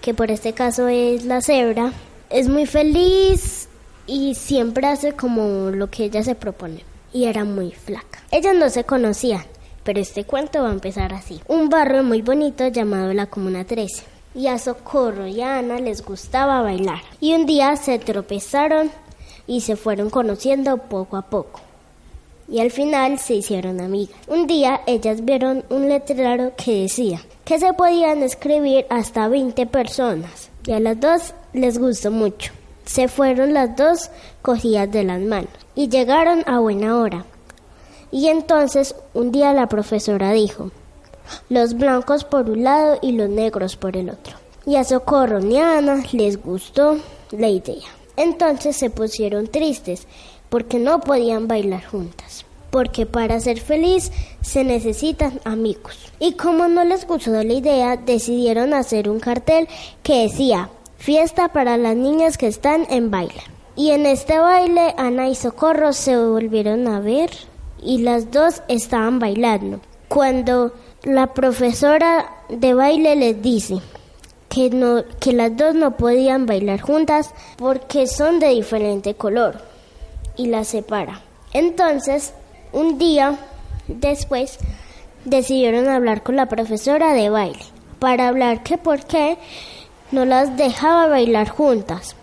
que 0.00 0.14
por 0.14 0.30
este 0.30 0.52
caso 0.52 0.88
es 0.88 1.24
la 1.24 1.40
cebra, 1.40 1.92
es 2.30 2.48
muy 2.48 2.66
feliz 2.66 3.67
y 4.08 4.34
siempre 4.34 4.86
hace 4.86 5.12
como 5.12 5.70
lo 5.70 5.90
que 5.90 6.04
ella 6.04 6.24
se 6.24 6.34
propone. 6.34 6.82
Y 7.12 7.24
era 7.24 7.44
muy 7.44 7.70
flaca. 7.70 8.20
Ellas 8.30 8.56
no 8.56 8.68
se 8.70 8.84
conocían, 8.84 9.44
pero 9.84 10.00
este 10.00 10.24
cuento 10.24 10.62
va 10.62 10.70
a 10.70 10.72
empezar 10.72 11.12
así. 11.12 11.40
Un 11.46 11.68
barrio 11.68 12.02
muy 12.02 12.22
bonito 12.22 12.66
llamado 12.66 13.12
la 13.12 13.26
Comuna 13.26 13.64
13. 13.64 14.04
Y 14.34 14.46
a 14.46 14.58
Socorro 14.58 15.26
y 15.26 15.40
a 15.40 15.58
Ana 15.58 15.78
les 15.78 16.04
gustaba 16.04 16.62
bailar. 16.62 17.02
Y 17.20 17.34
un 17.34 17.46
día 17.46 17.76
se 17.76 17.98
tropezaron 17.98 18.90
y 19.46 19.60
se 19.60 19.76
fueron 19.76 20.10
conociendo 20.10 20.78
poco 20.78 21.16
a 21.16 21.22
poco. 21.22 21.60
Y 22.50 22.60
al 22.60 22.70
final 22.70 23.18
se 23.18 23.34
hicieron 23.34 23.80
amigas. 23.80 24.16
Un 24.26 24.46
día 24.46 24.80
ellas 24.86 25.22
vieron 25.22 25.64
un 25.68 25.88
letrero 25.88 26.52
que 26.56 26.82
decía 26.82 27.20
que 27.44 27.58
se 27.58 27.74
podían 27.74 28.22
escribir 28.22 28.86
hasta 28.88 29.28
20 29.28 29.66
personas. 29.66 30.50
Y 30.66 30.72
a 30.72 30.80
las 30.80 30.98
dos 30.98 31.34
les 31.52 31.78
gustó 31.78 32.10
mucho. 32.10 32.52
Se 32.88 33.06
fueron 33.06 33.52
las 33.52 33.76
dos 33.76 34.10
cogidas 34.40 34.90
de 34.90 35.04
las 35.04 35.20
manos 35.20 35.50
y 35.74 35.90
llegaron 35.90 36.42
a 36.46 36.58
buena 36.58 36.96
hora. 36.96 37.26
Y 38.10 38.28
entonces 38.28 38.94
un 39.12 39.30
día 39.30 39.52
la 39.52 39.68
profesora 39.68 40.32
dijo, 40.32 40.70
los 41.50 41.74
blancos 41.74 42.24
por 42.24 42.48
un 42.48 42.64
lado 42.64 42.98
y 43.02 43.12
los 43.12 43.28
negros 43.28 43.76
por 43.76 43.94
el 43.94 44.08
otro. 44.08 44.36
Y 44.64 44.76
a 44.76 44.84
Socorro 44.84 45.38
y 45.40 45.58
a 45.58 45.76
Ana 45.76 46.02
les 46.12 46.42
gustó 46.42 46.96
la 47.30 47.48
idea. 47.48 47.88
Entonces 48.16 48.74
se 48.74 48.88
pusieron 48.88 49.48
tristes 49.48 50.06
porque 50.48 50.78
no 50.78 51.00
podían 51.00 51.46
bailar 51.46 51.84
juntas. 51.84 52.46
Porque 52.70 53.04
para 53.04 53.38
ser 53.38 53.60
feliz 53.60 54.10
se 54.40 54.64
necesitan 54.64 55.40
amigos. 55.44 55.98
Y 56.20 56.32
como 56.32 56.68
no 56.68 56.84
les 56.84 57.06
gustó 57.06 57.32
la 57.32 57.52
idea, 57.52 57.98
decidieron 57.98 58.72
hacer 58.72 59.10
un 59.10 59.20
cartel 59.20 59.68
que 60.02 60.22
decía 60.22 60.70
Fiesta 60.98 61.48
para 61.48 61.76
las 61.76 61.96
niñas 61.96 62.36
que 62.36 62.48
están 62.48 62.86
en 62.90 63.10
baile. 63.10 63.40
Y 63.76 63.92
en 63.92 64.04
este 64.04 64.38
baile 64.38 64.94
Ana 64.98 65.28
y 65.28 65.36
Socorro 65.36 65.92
se 65.92 66.16
volvieron 66.18 66.88
a 66.88 66.98
ver 66.98 67.30
y 67.80 67.98
las 67.98 68.32
dos 68.32 68.62
estaban 68.66 69.20
bailando. 69.20 69.80
Cuando 70.08 70.72
la 71.04 71.32
profesora 71.32 72.42
de 72.48 72.74
baile 72.74 73.14
les 73.14 73.40
dice 73.40 73.76
que, 74.48 74.70
no, 74.70 75.04
que 75.20 75.32
las 75.32 75.56
dos 75.56 75.76
no 75.76 75.96
podían 75.96 76.46
bailar 76.46 76.80
juntas 76.80 77.30
porque 77.56 78.08
son 78.08 78.40
de 78.40 78.48
diferente 78.48 79.14
color 79.14 79.62
y 80.36 80.46
las 80.46 80.68
separa. 80.68 81.22
Entonces, 81.52 82.34
un 82.72 82.98
día 82.98 83.38
después, 83.86 84.58
decidieron 85.24 85.88
hablar 85.88 86.24
con 86.24 86.34
la 86.34 86.46
profesora 86.46 87.12
de 87.12 87.30
baile 87.30 87.64
para 88.00 88.28
hablar 88.28 88.62
que 88.62 88.78
por 88.78 89.04
qué 89.04 89.38
no 90.12 90.24
las 90.24 90.56
dejaba 90.56 91.06
bailar 91.06 91.48
juntas. 91.48 92.14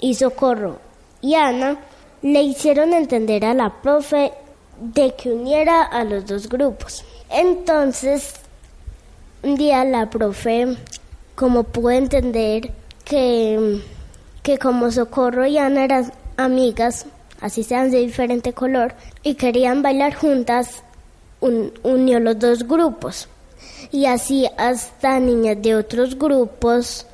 Y 0.00 0.14
Socorro 0.14 0.78
y 1.20 1.34
Ana 1.34 1.76
le 2.22 2.42
hicieron 2.42 2.92
entender 2.92 3.44
a 3.44 3.54
la 3.54 3.70
profe 3.82 4.32
de 4.80 5.14
que 5.14 5.30
uniera 5.32 5.82
a 5.82 6.04
los 6.04 6.26
dos 6.26 6.48
grupos. 6.48 7.04
Entonces, 7.30 8.34
un 9.42 9.56
día 9.56 9.84
la 9.84 10.08
profe, 10.08 10.76
como 11.34 11.64
pudo 11.64 11.90
entender 11.90 12.70
que, 13.04 13.80
que 14.42 14.58
como 14.58 14.90
Socorro 14.90 15.46
y 15.46 15.58
Ana 15.58 15.84
eran 15.84 16.12
amigas, 16.36 17.06
así 17.40 17.64
sean 17.64 17.90
de 17.90 17.98
diferente 17.98 18.52
color, 18.52 18.94
y 19.22 19.34
querían 19.34 19.82
bailar 19.82 20.14
juntas, 20.14 20.82
un- 21.40 21.72
unió 21.82 22.20
los 22.20 22.38
dos 22.38 22.66
grupos. 22.66 23.28
Y 23.90 24.06
así 24.06 24.46
hasta 24.56 25.18
niñas 25.18 25.60
de 25.60 25.74
otros 25.74 26.18
grupos 26.18 27.06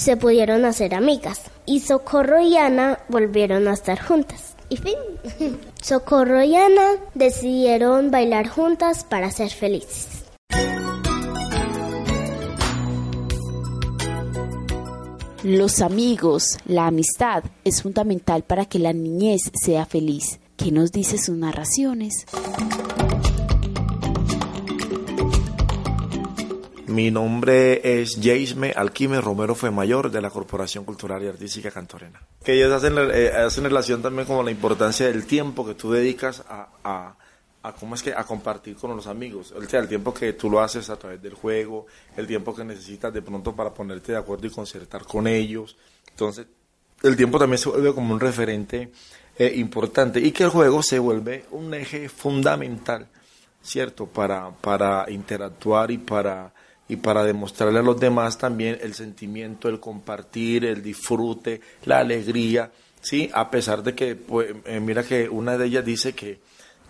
se 0.00 0.16
pudieron 0.16 0.64
hacer 0.64 0.94
amigas. 0.94 1.42
Y 1.66 1.80
Socorro 1.80 2.40
y 2.40 2.56
Ana 2.56 3.00
volvieron 3.08 3.68
a 3.68 3.74
estar 3.74 4.02
juntas. 4.02 4.54
Y 4.70 4.76
fin. 4.78 4.96
Socorro 5.82 6.42
y 6.42 6.56
Ana 6.56 6.92
decidieron 7.14 8.10
bailar 8.10 8.48
juntas 8.48 9.04
para 9.04 9.30
ser 9.30 9.50
felices. 9.50 10.24
Los 15.42 15.80
amigos, 15.80 16.58
la 16.66 16.86
amistad 16.86 17.44
es 17.64 17.82
fundamental 17.82 18.42
para 18.42 18.64
que 18.66 18.78
la 18.78 18.92
niñez 18.92 19.50
sea 19.54 19.84
feliz. 19.86 20.38
¿Qué 20.56 20.70
nos 20.70 20.92
dice 20.92 21.18
sus 21.18 21.36
narraciones? 21.36 22.26
Mi 26.90 27.12
nombre 27.12 28.00
es 28.00 28.18
Jaime 28.20 28.72
Alquime 28.74 29.20
Romero 29.20 29.54
Fue 29.54 29.70
Mayor 29.70 30.10
de 30.10 30.20
la 30.20 30.28
Corporación 30.28 30.84
Cultural 30.84 31.22
y 31.22 31.28
Artística 31.28 31.70
Cantorena. 31.70 32.20
Que 32.42 32.54
ellos 32.54 32.72
hacen, 32.72 32.96
eh, 33.12 33.28
hacen 33.28 33.62
relación 33.62 34.02
también 34.02 34.26
con 34.26 34.44
la 34.44 34.50
importancia 34.50 35.06
del 35.06 35.24
tiempo 35.24 35.64
que 35.64 35.74
tú 35.74 35.92
dedicas 35.92 36.42
a, 36.48 36.68
a, 36.82 37.16
a 37.62 37.72
cómo 37.74 37.94
es 37.94 38.02
que 38.02 38.12
a 38.12 38.24
compartir 38.24 38.74
con 38.74 38.96
los 38.96 39.06
amigos. 39.06 39.52
O 39.52 39.62
sea, 39.62 39.78
el 39.78 39.86
tiempo 39.86 40.12
que 40.12 40.32
tú 40.32 40.50
lo 40.50 40.60
haces 40.60 40.90
a 40.90 40.96
través 40.96 41.22
del 41.22 41.34
juego, 41.34 41.86
el 42.16 42.26
tiempo 42.26 42.56
que 42.56 42.64
necesitas 42.64 43.14
de 43.14 43.22
pronto 43.22 43.54
para 43.54 43.72
ponerte 43.72 44.10
de 44.10 44.18
acuerdo 44.18 44.48
y 44.48 44.50
concertar 44.50 45.04
con 45.04 45.28
ellos. 45.28 45.76
Entonces, 46.10 46.48
el 47.04 47.16
tiempo 47.16 47.38
también 47.38 47.58
se 47.58 47.68
vuelve 47.68 47.94
como 47.94 48.12
un 48.14 48.18
referente 48.18 48.90
eh, 49.38 49.52
importante 49.54 50.18
y 50.18 50.32
que 50.32 50.42
el 50.42 50.50
juego 50.50 50.82
se 50.82 50.98
vuelve 50.98 51.44
un 51.52 51.72
eje 51.72 52.08
fundamental, 52.08 53.06
¿cierto? 53.62 54.06
Para, 54.06 54.50
para 54.50 55.08
interactuar 55.08 55.92
y 55.92 55.98
para, 55.98 56.52
y 56.90 56.96
para 56.96 57.22
demostrarle 57.22 57.78
a 57.78 57.82
los 57.82 58.00
demás 58.00 58.36
también 58.36 58.76
el 58.82 58.94
sentimiento, 58.94 59.68
el 59.68 59.78
compartir, 59.78 60.64
el 60.64 60.82
disfrute, 60.82 61.60
la 61.84 62.00
alegría, 62.00 62.72
¿sí? 63.00 63.30
A 63.32 63.48
pesar 63.48 63.84
de 63.84 63.94
que, 63.94 64.16
pues, 64.16 64.52
eh, 64.64 64.80
mira 64.80 65.04
que 65.04 65.28
una 65.28 65.56
de 65.56 65.66
ellas 65.66 65.84
dice 65.84 66.14
que, 66.14 66.40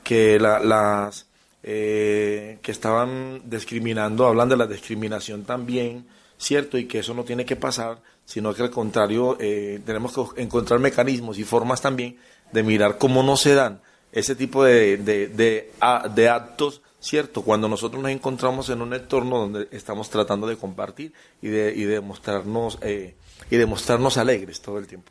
que 0.03 0.39
la- 0.41 0.59
las, 0.59 1.27
eh, 1.63 2.59
que 2.63 2.73
estaban 2.73 3.43
discriminando, 3.45 4.27
hablan 4.27 4.49
de 4.49 4.57
la 4.57 4.67
discriminación 4.67 5.45
también, 5.45 6.07
¿cierto? 6.39 6.79
Y 6.79 6.87
que 6.87 7.01
eso 7.01 7.13
no 7.13 7.25
tiene 7.25 7.45
que 7.45 7.57
pasar, 7.57 7.99
sino 8.25 8.55
que 8.55 8.63
al 8.63 8.71
contrario, 8.71 9.37
eh, 9.39 9.81
tenemos 9.85 10.13
que 10.15 10.41
encontrar 10.43 10.81
mecanismos 10.81 11.39
y 11.39 11.45
formas 11.45 11.83
también 11.83 12.17
de 12.53 12.63
mirar 12.63 12.97
cómo 12.97 13.23
no 13.23 13.37
se 13.37 13.55
dan 13.55 13.83
ese 14.13 14.35
tipo 14.35 14.65
de, 14.65 14.97
de, 14.97 15.29
de, 15.29 16.29
actos, 16.29 16.81
¿cierto? 17.01 17.43
Cuando 17.43 17.69
nosotros 17.69 18.03
nos 18.03 18.13
encontramos 18.13 18.69
en 18.71 18.83
un 18.83 18.95
entorno 18.95 19.39
donde 19.39 19.69
estamos 19.73 20.11
tratando 20.11 20.47
de 20.47 20.57
compartir 20.57 21.13
y 21.43 21.49
de, 21.49 21.75
y 21.75 21.85
de 21.85 22.01
mostrarnos, 22.01 22.79
eh, 22.83 23.17
y 23.51 23.57
de 23.57 23.67
mostrarnos 23.67 24.17
alegres 24.19 24.61
todo 24.61 24.79
el 24.79 24.87
tiempo. 24.87 25.11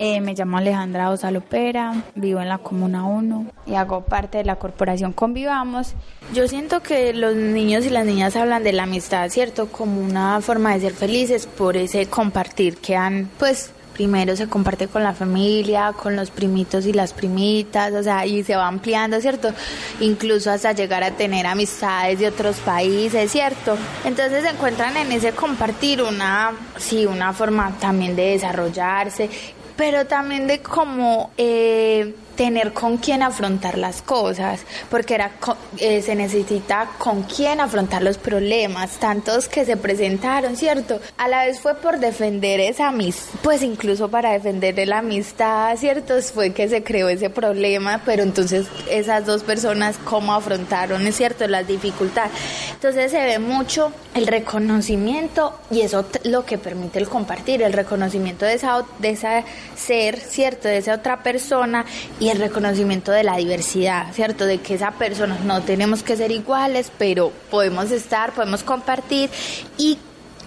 Eh, 0.00 0.20
me 0.20 0.34
llamo 0.34 0.58
Alejandra 0.58 1.10
Osalopera, 1.10 2.04
vivo 2.14 2.40
en 2.40 2.48
la 2.48 2.58
Comuna 2.58 3.04
1 3.04 3.46
y 3.66 3.74
hago 3.74 4.02
parte 4.02 4.38
de 4.38 4.44
la 4.44 4.56
corporación 4.56 5.12
Convivamos. 5.12 5.94
Yo 6.32 6.46
siento 6.46 6.80
que 6.84 7.12
los 7.12 7.34
niños 7.34 7.84
y 7.84 7.90
las 7.90 8.06
niñas 8.06 8.36
hablan 8.36 8.62
de 8.62 8.72
la 8.72 8.84
amistad, 8.84 9.28
¿cierto? 9.28 9.66
Como 9.72 10.00
una 10.00 10.40
forma 10.40 10.72
de 10.74 10.80
ser 10.82 10.92
felices 10.92 11.48
por 11.48 11.76
ese 11.76 12.06
compartir 12.06 12.76
que 12.76 12.94
han, 12.94 13.28
pues, 13.40 13.72
primero 13.98 14.36
se 14.36 14.48
comparte 14.48 14.86
con 14.86 15.02
la 15.02 15.12
familia, 15.12 15.92
con 15.92 16.14
los 16.14 16.30
primitos 16.30 16.86
y 16.86 16.92
las 16.92 17.12
primitas, 17.12 17.92
o 17.92 18.00
sea, 18.00 18.24
y 18.24 18.44
se 18.44 18.54
va 18.54 18.68
ampliando, 18.68 19.20
¿cierto? 19.20 19.52
Incluso 19.98 20.52
hasta 20.52 20.70
llegar 20.70 21.02
a 21.02 21.10
tener 21.10 21.48
amistades 21.48 22.20
de 22.20 22.28
otros 22.28 22.58
países, 22.58 23.28
¿cierto? 23.32 23.76
Entonces 24.04 24.44
se 24.44 24.50
encuentran 24.50 24.96
en 24.96 25.10
ese 25.10 25.32
compartir 25.32 26.00
una, 26.00 26.52
sí, 26.76 27.06
una 27.06 27.32
forma 27.32 27.76
también 27.80 28.14
de 28.14 28.30
desarrollarse, 28.30 29.28
pero 29.76 30.06
también 30.06 30.46
de 30.46 30.60
cómo 30.60 31.32
eh, 31.36 32.14
tener 32.38 32.72
con 32.72 32.98
quién 32.98 33.24
afrontar 33.24 33.76
las 33.76 34.00
cosas, 34.00 34.60
porque 34.88 35.16
era 35.16 35.32
eh, 35.78 36.02
se 36.02 36.14
necesita 36.14 36.88
con 36.96 37.24
quién 37.24 37.60
afrontar 37.60 38.00
los 38.00 38.16
problemas, 38.16 38.92
tantos 39.00 39.48
que 39.48 39.64
se 39.64 39.76
presentaron, 39.76 40.56
¿cierto? 40.56 41.00
A 41.16 41.26
la 41.26 41.46
vez 41.46 41.58
fue 41.58 41.74
por 41.74 41.98
defender 41.98 42.60
esa 42.60 42.88
amistad, 42.88 43.40
pues 43.42 43.62
incluso 43.62 44.08
para 44.08 44.30
defender 44.30 44.78
la 44.86 44.98
amistad, 44.98 45.76
¿cierto? 45.76 46.14
Fue 46.22 46.52
que 46.52 46.68
se 46.68 46.84
creó 46.84 47.08
ese 47.08 47.28
problema, 47.28 48.02
pero 48.06 48.22
entonces 48.22 48.68
esas 48.88 49.26
dos 49.26 49.42
personas 49.42 49.96
cómo 50.04 50.32
afrontaron, 50.32 51.04
¿es 51.08 51.16
cierto? 51.16 51.44
Las 51.48 51.66
dificultades. 51.66 52.30
Entonces 52.72 53.10
se 53.10 53.20
ve 53.20 53.40
mucho 53.40 53.92
el 54.14 54.28
reconocimiento 54.28 55.58
y 55.72 55.80
eso 55.80 56.06
lo 56.22 56.44
que 56.44 56.56
permite 56.56 57.00
el 57.00 57.08
compartir, 57.08 57.62
el 57.62 57.72
reconocimiento 57.72 58.46
de 58.46 58.54
esa, 58.54 58.84
de 59.00 59.10
esa 59.10 59.42
ser, 59.74 60.20
¿cierto? 60.20 60.68
De 60.68 60.76
esa 60.76 60.94
otra 60.94 61.24
persona 61.24 61.84
el 62.30 62.38
reconocimiento 62.38 63.12
de 63.12 63.24
la 63.24 63.36
diversidad, 63.36 64.12
¿cierto? 64.12 64.44
De 64.46 64.58
que 64.58 64.74
esa 64.74 64.92
persona 64.92 65.38
no 65.44 65.62
tenemos 65.62 66.02
que 66.02 66.16
ser 66.16 66.30
iguales, 66.30 66.90
pero 66.98 67.32
podemos 67.50 67.90
estar, 67.90 68.32
podemos 68.32 68.62
compartir 68.62 69.30
y 69.76 69.98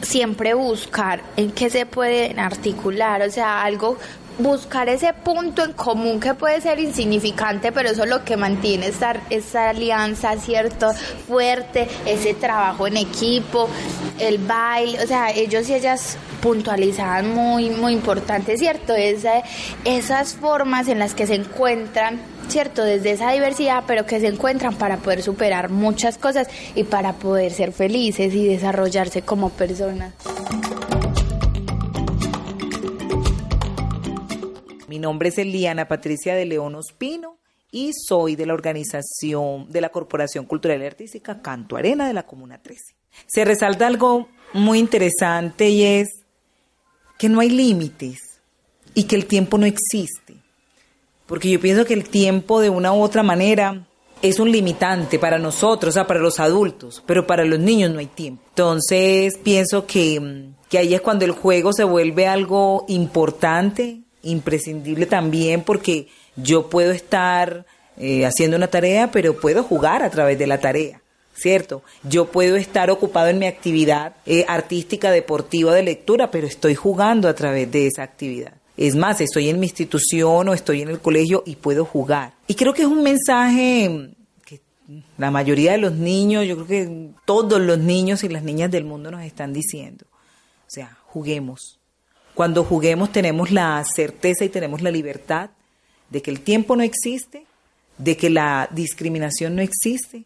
siempre 0.02 0.54
buscar 0.54 1.22
en 1.38 1.52
qué 1.52 1.70
se 1.70 1.86
pueden 1.86 2.40
articular, 2.40 3.22
o 3.22 3.30
sea, 3.30 3.64
algo 3.64 3.98
buscar 4.40 4.90
ese 4.90 5.14
punto 5.14 5.64
en 5.64 5.74
común 5.74 6.20
que 6.20 6.34
puede 6.34 6.62
ser 6.62 6.80
insignificante, 6.80 7.72
pero 7.72 7.90
eso 7.90 8.04
es 8.04 8.10
lo 8.10 8.24
que 8.24 8.38
mantiene 8.38 8.88
esa, 8.88 9.16
esa 9.30 9.70
alianza, 9.70 10.38
¿cierto? 10.38 10.92
Fuerte, 11.28 11.88
ese 12.06 12.34
trabajo 12.34 12.88
en 12.88 12.98
equipo, 12.98 13.70
el 14.20 14.38
baile, 14.38 15.04
o 15.04 15.08
sea, 15.08 15.32
ellos 15.32 15.70
y 15.70 15.76
ellas 15.76 16.18
puntualizaban 16.42 17.34
muy, 17.34 17.70
muy 17.70 17.94
importante, 17.94 18.58
¿cierto? 18.58 18.96
Esa, 18.96 19.44
esas 19.86 20.34
formas 20.34 20.88
en 20.88 21.00
las 21.00 21.14
que 21.14 21.28
se 21.28 21.36
encuentran, 21.36 22.20
¿cierto? 22.48 22.84
Desde 22.84 23.12
esa 23.12 23.32
diversidad, 23.32 23.84
pero 23.88 24.06
que 24.06 24.20
se 24.20 24.28
encuentran 24.28 24.76
para 24.76 24.98
poder 24.98 25.22
superar 25.22 25.70
muchas 25.70 26.18
cosas 26.18 26.48
y 26.76 26.84
para 26.84 27.14
poder 27.14 27.52
ser 27.52 27.72
felices 27.72 28.34
y 28.34 28.48
desarrollarse 28.48 29.22
como 29.22 29.50
personas. 29.50 30.14
Mi 34.92 35.00
nombre 35.00 35.30
es 35.30 35.38
Eliana 35.38 35.88
Patricia 35.88 36.36
de 36.36 36.44
León 36.44 36.76
Ospino 36.76 37.38
y 37.72 37.92
soy 37.94 38.36
de 38.36 38.46
la 38.46 38.54
organización 38.54 39.72
de 39.72 39.80
la 39.80 39.88
Corporación 39.88 40.44
Cultural 40.44 40.82
y 40.82 40.86
Artística 40.86 41.42
Canto 41.42 41.78
Arena 41.78 42.06
de 42.06 42.14
la 42.14 42.24
Comuna 42.24 42.62
13. 42.62 42.94
Se 43.26 43.46
resalta 43.46 43.88
algo 43.88 44.28
muy 44.52 44.80
interesante 44.80 45.70
y 45.70 45.84
es 45.84 46.10
que 47.18 47.30
no 47.30 47.40
hay 47.40 47.52
límites 47.52 48.42
y 48.94 49.06
que 49.06 49.16
el 49.16 49.28
tiempo 49.28 49.58
no 49.58 49.66
existe. 49.66 50.36
Porque 51.26 51.50
yo 51.50 51.62
pienso 51.62 51.86
que 51.86 51.94
el 51.94 52.10
tiempo 52.10 52.60
de 52.60 52.70
una 52.70 52.92
u 52.92 53.02
otra 53.02 53.24
manera 53.24 53.88
es 54.22 54.42
un 54.42 54.52
limitante 54.52 55.20
para 55.20 55.40
nosotros, 55.40 55.94
o 55.94 55.94
sea, 55.94 56.06
para 56.06 56.20
los 56.20 56.38
adultos, 56.42 57.02
pero 57.08 57.26
para 57.26 57.46
los 57.46 57.60
niños 57.60 57.92
no 57.92 58.00
hay 58.00 58.08
tiempo. 58.08 58.44
Entonces 58.50 59.38
pienso 59.38 59.88
que, 59.88 60.20
mm, 60.20 60.68
que 60.68 60.80
ahí 60.80 60.94
es 60.94 61.00
cuando 61.00 61.24
el 61.24 61.32
juego 61.32 61.72
se 61.72 61.86
vuelve 61.86 62.28
algo 62.28 62.84
importante, 62.90 64.02
imprescindible 64.24 65.06
también, 65.06 65.64
porque 65.64 66.08
yo 66.36 66.70
puedo 66.70 66.92
estar 66.92 67.66
eh, 67.98 68.26
haciendo 68.26 68.58
una 68.58 68.68
tarea, 68.68 69.12
pero 69.12 69.40
puedo 69.40 69.64
jugar 69.64 70.04
a 70.04 70.10
través 70.10 70.38
de 70.40 70.48
la 70.48 70.60
tarea. 70.60 71.02
¿Cierto? 71.34 71.82
Yo 72.04 72.26
puedo 72.26 72.56
estar 72.56 72.92
ocupado 72.92 73.28
en 73.28 73.40
mi 73.40 73.48
actividad 73.48 74.16
eh, 74.26 74.46
artística, 74.48 75.12
deportiva, 75.12 75.74
de 75.74 75.82
lectura, 75.82 76.30
pero 76.30 76.46
estoy 76.46 76.76
jugando 76.76 77.30
a 77.30 77.34
través 77.34 77.72
de 77.72 77.88
esa 77.88 78.04
actividad. 78.04 78.54
Es 78.78 78.96
más, 78.96 79.22
estoy 79.22 79.50
en 79.50 79.60
mi 79.60 79.68
institución 79.68 80.50
o 80.50 80.54
estoy 80.54 80.82
en 80.82 80.90
el 80.90 81.00
colegio 81.00 81.44
y 81.46 81.56
puedo 81.56 81.86
jugar. 81.86 82.34
Y 82.48 82.56
creo 82.56 82.74
que 82.74 82.82
es 82.84 82.88
un 82.88 83.04
mensaje 83.04 84.14
que 84.46 84.62
la 85.18 85.32
mayoría 85.32 85.74
de 85.74 85.78
los 85.78 85.94
niños, 85.94 86.46
yo 86.46 86.56
creo 86.56 86.68
que 86.68 87.10
todos 87.26 87.62
los 87.62 87.80
niños 87.80 88.24
y 88.24 88.30
las 88.30 88.44
niñas 88.44 88.72
del 88.72 88.84
mundo 88.84 89.10
nos 89.12 89.24
están 89.24 89.54
diciendo. 89.54 90.06
O 90.12 90.70
sea, 90.70 90.98
juguemos. 91.06 91.81
Cuando 92.34 92.64
juguemos 92.64 93.12
tenemos 93.12 93.52
la 93.52 93.84
certeza 93.84 94.46
y 94.46 94.50
tenemos 94.50 94.82
la 94.82 94.92
libertad 94.92 95.52
de 96.10 96.22
que 96.22 96.32
el 96.32 96.42
tiempo 96.42 96.76
no 96.76 96.84
existe, 96.84 97.46
de 97.98 98.18
que 98.18 98.30
la 98.30 98.70
discriminación 98.72 99.56
no 99.56 99.62
existe 99.62 100.24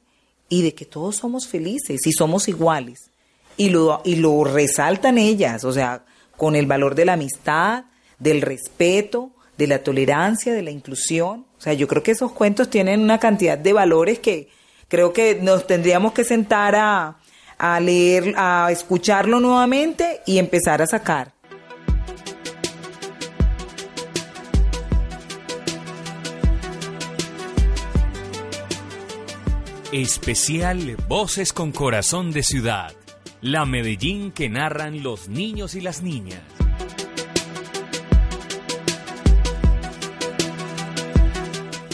y 0.50 0.62
de 0.62 0.74
que 0.74 0.86
todos 0.86 1.18
somos 1.18 1.48
felices 1.48 2.06
y 2.06 2.12
somos 2.12 2.48
iguales. 2.48 3.12
Y 3.58 3.70
lo, 3.70 4.02
y 4.04 4.18
lo 4.18 4.44
resaltan 4.44 5.18
ellas, 5.18 5.64
o 5.64 5.72
sea, 5.72 6.04
con 6.36 6.56
el 6.56 6.66
valor 6.66 6.94
de 6.96 7.06
la 7.06 7.14
amistad, 7.14 7.86
del 8.20 8.42
respeto, 8.42 9.32
de 9.58 9.68
la 9.68 9.80
tolerancia, 9.80 10.54
de 10.54 10.62
la 10.62 10.72
inclusión. 10.72 11.46
O 11.58 11.62
sea, 11.62 11.74
yo 11.74 11.88
creo 11.88 12.04
que 12.04 12.12
esos 12.12 12.32
cuentos 12.34 12.70
tienen 12.70 13.02
una 13.02 13.20
cantidad 13.20 13.58
de 13.58 13.74
valores 13.74 14.20
que 14.20 14.50
creo 14.88 15.14
que 15.14 15.40
nos 15.42 15.68
tendríamos 15.68 16.14
que 16.14 16.26
sentar 16.26 16.76
a, 16.76 17.18
a 17.58 17.80
leer, 17.80 18.34
a 18.38 18.70
escucharlo 18.72 19.40
nuevamente 19.40 20.22
y 20.26 20.38
empezar 20.38 20.82
a 20.82 20.88
sacar. 20.88 21.35
Especial 30.02 30.98
Voces 31.08 31.54
con 31.54 31.72
Corazón 31.72 32.32
de 32.32 32.44
Ciudad. 32.44 32.94
La 33.40 33.66
Medellín 33.66 34.34
que 34.34 34.50
narran 34.50 35.02
los 35.02 35.30
niños 35.30 35.74
y 35.74 35.80
las 35.80 36.04
niñas. 36.04 36.42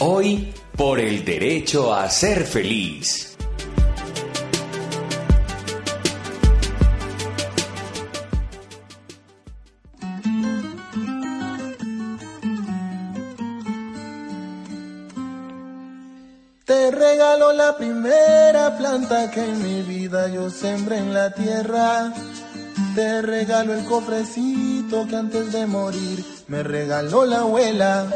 Hoy, 0.00 0.52
por 0.76 0.98
el 0.98 1.24
derecho 1.24 1.94
a 1.94 2.10
ser 2.10 2.44
feliz. 2.44 3.31
Te 17.12 17.18
regalo 17.18 17.52
la 17.52 17.76
primera 17.76 18.74
planta 18.78 19.30
que 19.30 19.44
en 19.44 19.62
mi 19.62 19.82
vida 19.82 20.28
yo 20.28 20.48
sembré 20.48 20.96
en 20.96 21.12
la 21.12 21.30
tierra. 21.30 22.10
Te 22.94 23.20
regalo 23.20 23.74
el 23.74 23.84
cofrecito 23.84 25.06
que 25.06 25.16
antes 25.16 25.52
de 25.52 25.66
morir 25.66 26.24
me 26.48 26.62
regaló 26.62 27.26
la 27.26 27.40
abuela. 27.40 28.06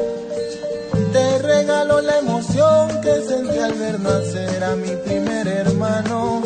Te 1.12 1.38
regalo 1.40 2.00
la 2.00 2.20
emoción 2.20 3.02
que 3.02 3.20
sentí 3.20 3.58
al 3.58 3.74
ver 3.74 4.00
nacer 4.00 4.64
a 4.64 4.74
mi 4.76 4.96
primer 5.04 5.46
hermano. 5.46 6.42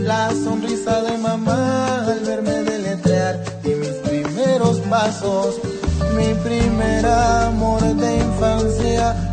La 0.00 0.30
sonrisa 0.30 1.00
de 1.02 1.16
mamá 1.16 2.06
al 2.06 2.20
verme 2.24 2.64
deletrear 2.64 3.38
y 3.62 3.68
mis 3.68 3.96
primeros 4.10 4.80
pasos. 4.90 5.60
Mi 6.16 6.34
primer 6.42 7.06
amor 7.06 7.82
de 7.82 8.16
infancia 8.16 9.31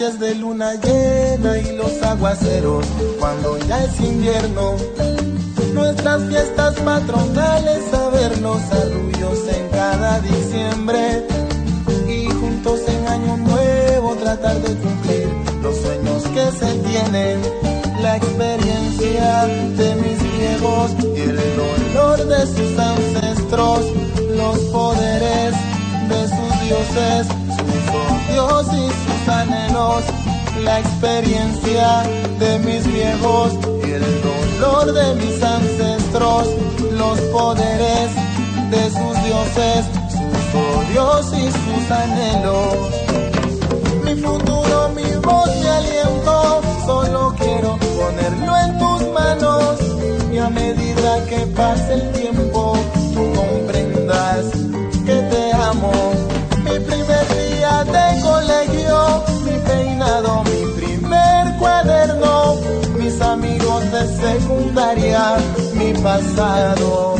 De 0.00 0.34
luna 0.34 0.72
llena 0.76 1.58
y 1.58 1.76
los 1.76 2.02
aguaceros 2.02 2.86
cuando 3.18 3.58
ya 3.58 3.84
es 3.84 4.00
invierno. 4.00 4.74
Nuestras 5.74 6.22
fiestas 6.26 6.74
patronales, 6.76 7.92
a 7.92 8.08
ver 8.08 8.40
los 8.40 8.62
arrullos 8.72 9.38
en 9.46 9.68
cada 9.68 10.20
diciembre. 10.20 11.26
Y 12.08 12.30
juntos 12.30 12.80
en 12.88 13.08
año 13.08 13.36
nuevo 13.36 14.16
tratar 14.16 14.56
de 14.62 14.74
cumplir 14.74 15.28
los 15.62 15.76
sueños 15.76 16.22
que 16.28 16.50
se 16.58 16.74
tienen. 16.88 17.42
La 18.00 18.16
experiencia 18.16 19.44
de 19.44 19.94
mis 19.96 20.38
viejos 20.38 20.92
y 21.14 21.20
el 21.20 21.36
dolor 21.56 22.26
de 22.26 22.46
sus 22.46 22.78
ancestros, 22.78 23.19
la 30.62 30.78
experiencia 30.78 32.02
de 32.38 32.58
mis 32.58 32.86
viejos 32.86 33.54
y 33.86 33.92
el 33.92 34.04
dolor 34.22 34.92
de 34.92 35.14
mis 35.14 35.42
ancestros, 35.42 36.48
los 36.98 37.18
poderes 37.32 38.10
de 38.70 38.84
sus 38.90 39.24
dioses, 39.24 39.86
sus 40.10 40.54
odios 40.70 41.32
y 41.32 41.50
sus 41.50 41.90
anhelos. 41.90 42.74
Mi 44.04 44.14
futuro, 44.16 44.90
mi 44.94 45.10
voz, 45.24 45.48
mi 45.60 45.66
aliento, 45.66 46.60
solo 46.84 47.34
quiero 47.38 47.78
ponerlo 47.78 48.56
en 48.58 48.78
tus 48.78 49.08
manos 49.14 49.78
y 50.30 50.38
a 50.38 50.50
medida 50.50 51.24
que 51.26 51.38
pase 51.56 51.94
el 51.94 52.12
tiempo 52.12 52.76
tú 53.14 53.32
comprendas 53.34 54.44
que 55.06 55.14
te 55.14 55.52
amo. 55.54 55.92
Mi 56.64 56.78
primer 56.80 57.26
día 57.38 57.84
de 57.84 58.20
de 64.00 64.06
secundaria, 64.06 65.36
mi 65.74 65.92
pasado, 66.02 67.16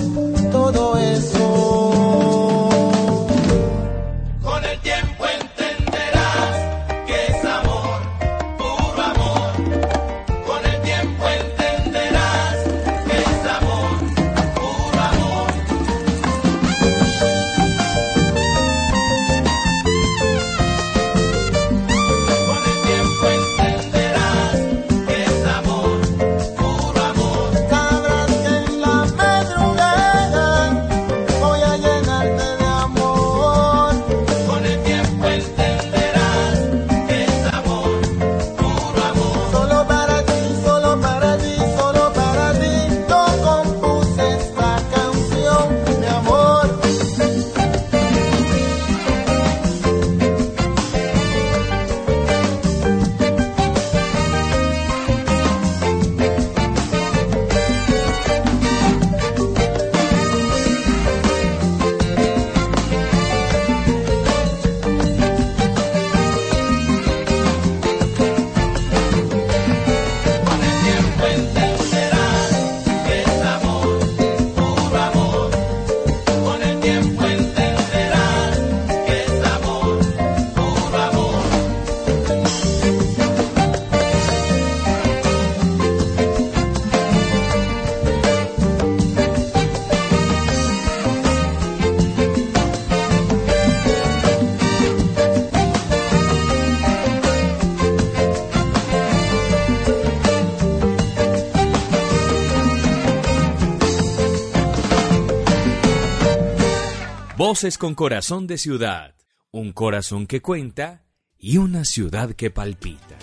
Voces 107.50 107.78
con 107.78 107.96
corazón 107.96 108.46
de 108.46 108.58
ciudad, 108.58 109.16
un 109.50 109.72
corazón 109.72 110.28
que 110.28 110.40
cuenta 110.40 111.02
y 111.36 111.56
una 111.56 111.84
ciudad 111.84 112.30
que 112.34 112.48
palpita. 112.52 113.16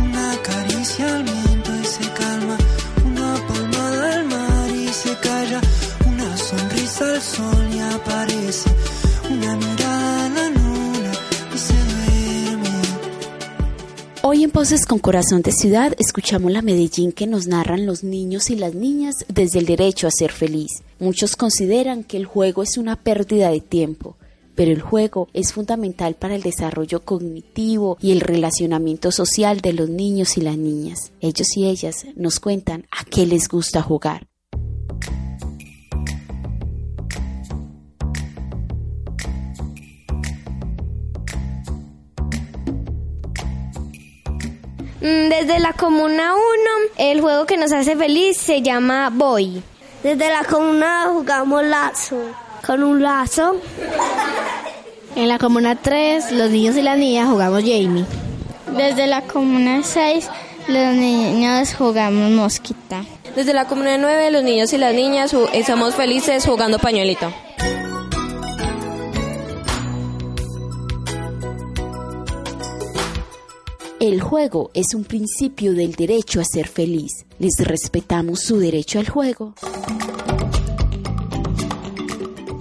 Una 0.00 0.36
caricia 0.42 1.14
al 1.14 1.22
viento 1.22 1.70
y 1.80 1.84
se 1.84 2.12
calma, 2.12 2.56
una 3.06 3.34
palmada 3.46 4.14
al 4.16 4.24
mar 4.26 4.68
y 4.68 4.88
se 4.88 5.16
calla, 5.18 5.60
una 6.08 6.36
sonrisa 6.36 7.14
al 7.14 7.22
sol 7.22 7.68
y 7.72 7.78
aparece, 7.78 8.70
una 9.30 9.54
mirada 9.54 9.93
Hoy 14.34 14.42
en 14.42 14.50
Voces 14.50 14.84
con 14.84 14.98
Corazón 14.98 15.42
de 15.42 15.52
Ciudad 15.52 15.94
escuchamos 15.96 16.50
la 16.50 16.60
Medellín 16.60 17.12
que 17.12 17.28
nos 17.28 17.46
narran 17.46 17.86
los 17.86 18.02
niños 18.02 18.50
y 18.50 18.56
las 18.56 18.74
niñas 18.74 19.14
desde 19.28 19.60
el 19.60 19.64
derecho 19.64 20.08
a 20.08 20.10
ser 20.10 20.32
feliz. 20.32 20.82
Muchos 20.98 21.36
consideran 21.36 22.02
que 22.02 22.16
el 22.16 22.26
juego 22.26 22.64
es 22.64 22.76
una 22.76 22.96
pérdida 22.96 23.50
de 23.50 23.60
tiempo, 23.60 24.16
pero 24.56 24.72
el 24.72 24.82
juego 24.82 25.28
es 25.34 25.52
fundamental 25.52 26.16
para 26.16 26.34
el 26.34 26.42
desarrollo 26.42 27.04
cognitivo 27.04 27.96
y 28.00 28.10
el 28.10 28.20
relacionamiento 28.20 29.12
social 29.12 29.60
de 29.60 29.72
los 29.72 29.88
niños 29.88 30.36
y 30.36 30.40
las 30.40 30.58
niñas. 30.58 31.12
Ellos 31.20 31.56
y 31.56 31.68
ellas 31.68 32.04
nos 32.16 32.40
cuentan 32.40 32.88
a 32.90 33.04
qué 33.04 33.26
les 33.26 33.46
gusta 33.46 33.82
jugar. 33.82 34.26
Desde 45.08 45.58
la 45.58 45.74
Comuna 45.74 46.32
1, 46.34 46.40
el 46.96 47.20
juego 47.20 47.44
que 47.44 47.58
nos 47.58 47.70
hace 47.72 47.94
feliz 47.94 48.38
se 48.38 48.62
llama 48.62 49.10
Boy. 49.12 49.62
Desde 50.02 50.30
la 50.30 50.44
comuna 50.44 51.08
jugamos 51.12 51.62
lazo. 51.62 52.16
Con 52.66 52.82
un 52.82 53.02
lazo. 53.02 53.56
En 55.14 55.28
la 55.28 55.38
comuna 55.38 55.76
3, 55.76 56.32
los 56.32 56.48
niños 56.50 56.74
y 56.78 56.80
las 56.80 56.96
niñas 56.96 57.28
jugamos 57.28 57.60
Jamie. 57.60 58.06
Desde 58.74 59.06
la 59.06 59.20
comuna 59.20 59.82
6, 59.82 60.30
los 60.68 60.94
niños 60.94 61.74
jugamos 61.74 62.30
mosquita. 62.30 63.04
Desde 63.36 63.52
la 63.52 63.66
comuna 63.66 63.98
9, 63.98 64.30
los 64.30 64.42
niños 64.42 64.72
y 64.72 64.78
las 64.78 64.94
niñas 64.94 65.34
ju- 65.34 65.50
eh, 65.52 65.64
somos 65.64 65.94
felices 65.94 66.46
jugando 66.46 66.78
pañuelito. 66.78 67.30
El 74.04 74.20
juego 74.20 74.70
es 74.74 74.94
un 74.94 75.04
principio 75.04 75.72
del 75.72 75.94
derecho 75.94 76.38
a 76.38 76.44
ser 76.44 76.68
feliz. 76.68 77.24
Les 77.38 77.54
respetamos 77.66 78.40
su 78.40 78.58
derecho 78.58 78.98
al 78.98 79.08
juego. 79.08 79.54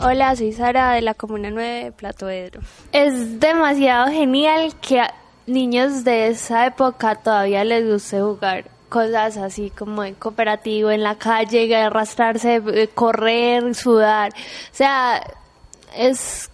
Hola, 0.01 0.37
soy 0.37 0.53
Sara 0.53 0.93
de 0.93 1.01
la 1.01 1.15
Comuna 1.15 1.49
9 1.49 1.83
de 1.83 1.91
Plato 1.91 2.29
Edro. 2.29 2.61
Es 2.93 3.41
demasiado 3.41 4.09
genial 4.09 4.73
que 4.79 5.01
a 5.01 5.13
niños 5.45 6.05
de 6.05 6.27
esa 6.27 6.65
época 6.65 7.15
todavía 7.15 7.65
les 7.65 7.91
guste 7.91 8.21
jugar 8.21 8.69
cosas 8.87 9.35
así 9.35 9.69
como 9.69 10.05
en 10.05 10.13
cooperativo, 10.13 10.91
en 10.91 11.03
la 11.03 11.17
calle, 11.17 11.75
arrastrarse, 11.75 12.61
eh, 12.65 12.87
correr, 12.87 13.75
sudar. 13.75 14.31
O 14.31 14.75
sea, 14.75 15.21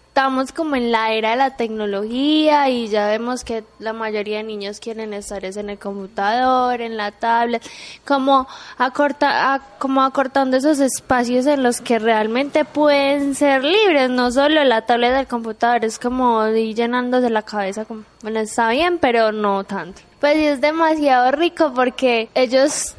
estamos 0.09 0.51
como 0.51 0.75
en 0.75 0.91
la 0.91 1.13
era 1.13 1.29
de 1.31 1.35
la 1.37 1.55
tecnología 1.55 2.67
y 2.67 2.87
ya 2.89 3.07
vemos 3.07 3.43
que 3.45 3.63
la 3.77 3.93
mayoría 3.93 4.37
de 4.37 4.43
niños 4.43 4.79
quieren 4.79 5.13
estar 5.13 5.45
es 5.45 5.55
en 5.55 5.69
el 5.69 5.77
computador, 5.79 6.81
en 6.81 6.97
la 6.97 7.11
tablet, 7.11 7.63
como, 8.05 8.47
acorta, 8.77 9.53
a- 9.53 9.59
como 9.77 10.01
acortando 10.01 10.57
esos 10.57 10.79
espacios 10.79 11.45
en 11.45 11.63
los 11.63 11.79
que 11.79 11.99
realmente 11.99 12.65
pueden 12.65 13.35
ser 13.35 13.63
libres, 13.63 14.09
no 14.09 14.31
solo 14.31 14.63
la 14.65 14.81
tablet 14.85 15.13
del 15.13 15.27
computador, 15.27 15.85
es 15.85 15.99
como 15.99 16.45
ir 16.47 16.75
llenándose 16.75 17.29
la 17.29 17.43
cabeza, 17.43 17.85
como, 17.85 18.03
bueno, 18.21 18.39
está 18.39 18.69
bien, 18.71 18.97
pero 18.97 19.31
no 19.31 19.63
tanto. 19.63 20.01
Pues 20.19 20.33
sí, 20.33 20.43
es 20.45 20.59
demasiado 20.59 21.31
rico 21.31 21.71
porque 21.73 22.29
ellos 22.35 22.95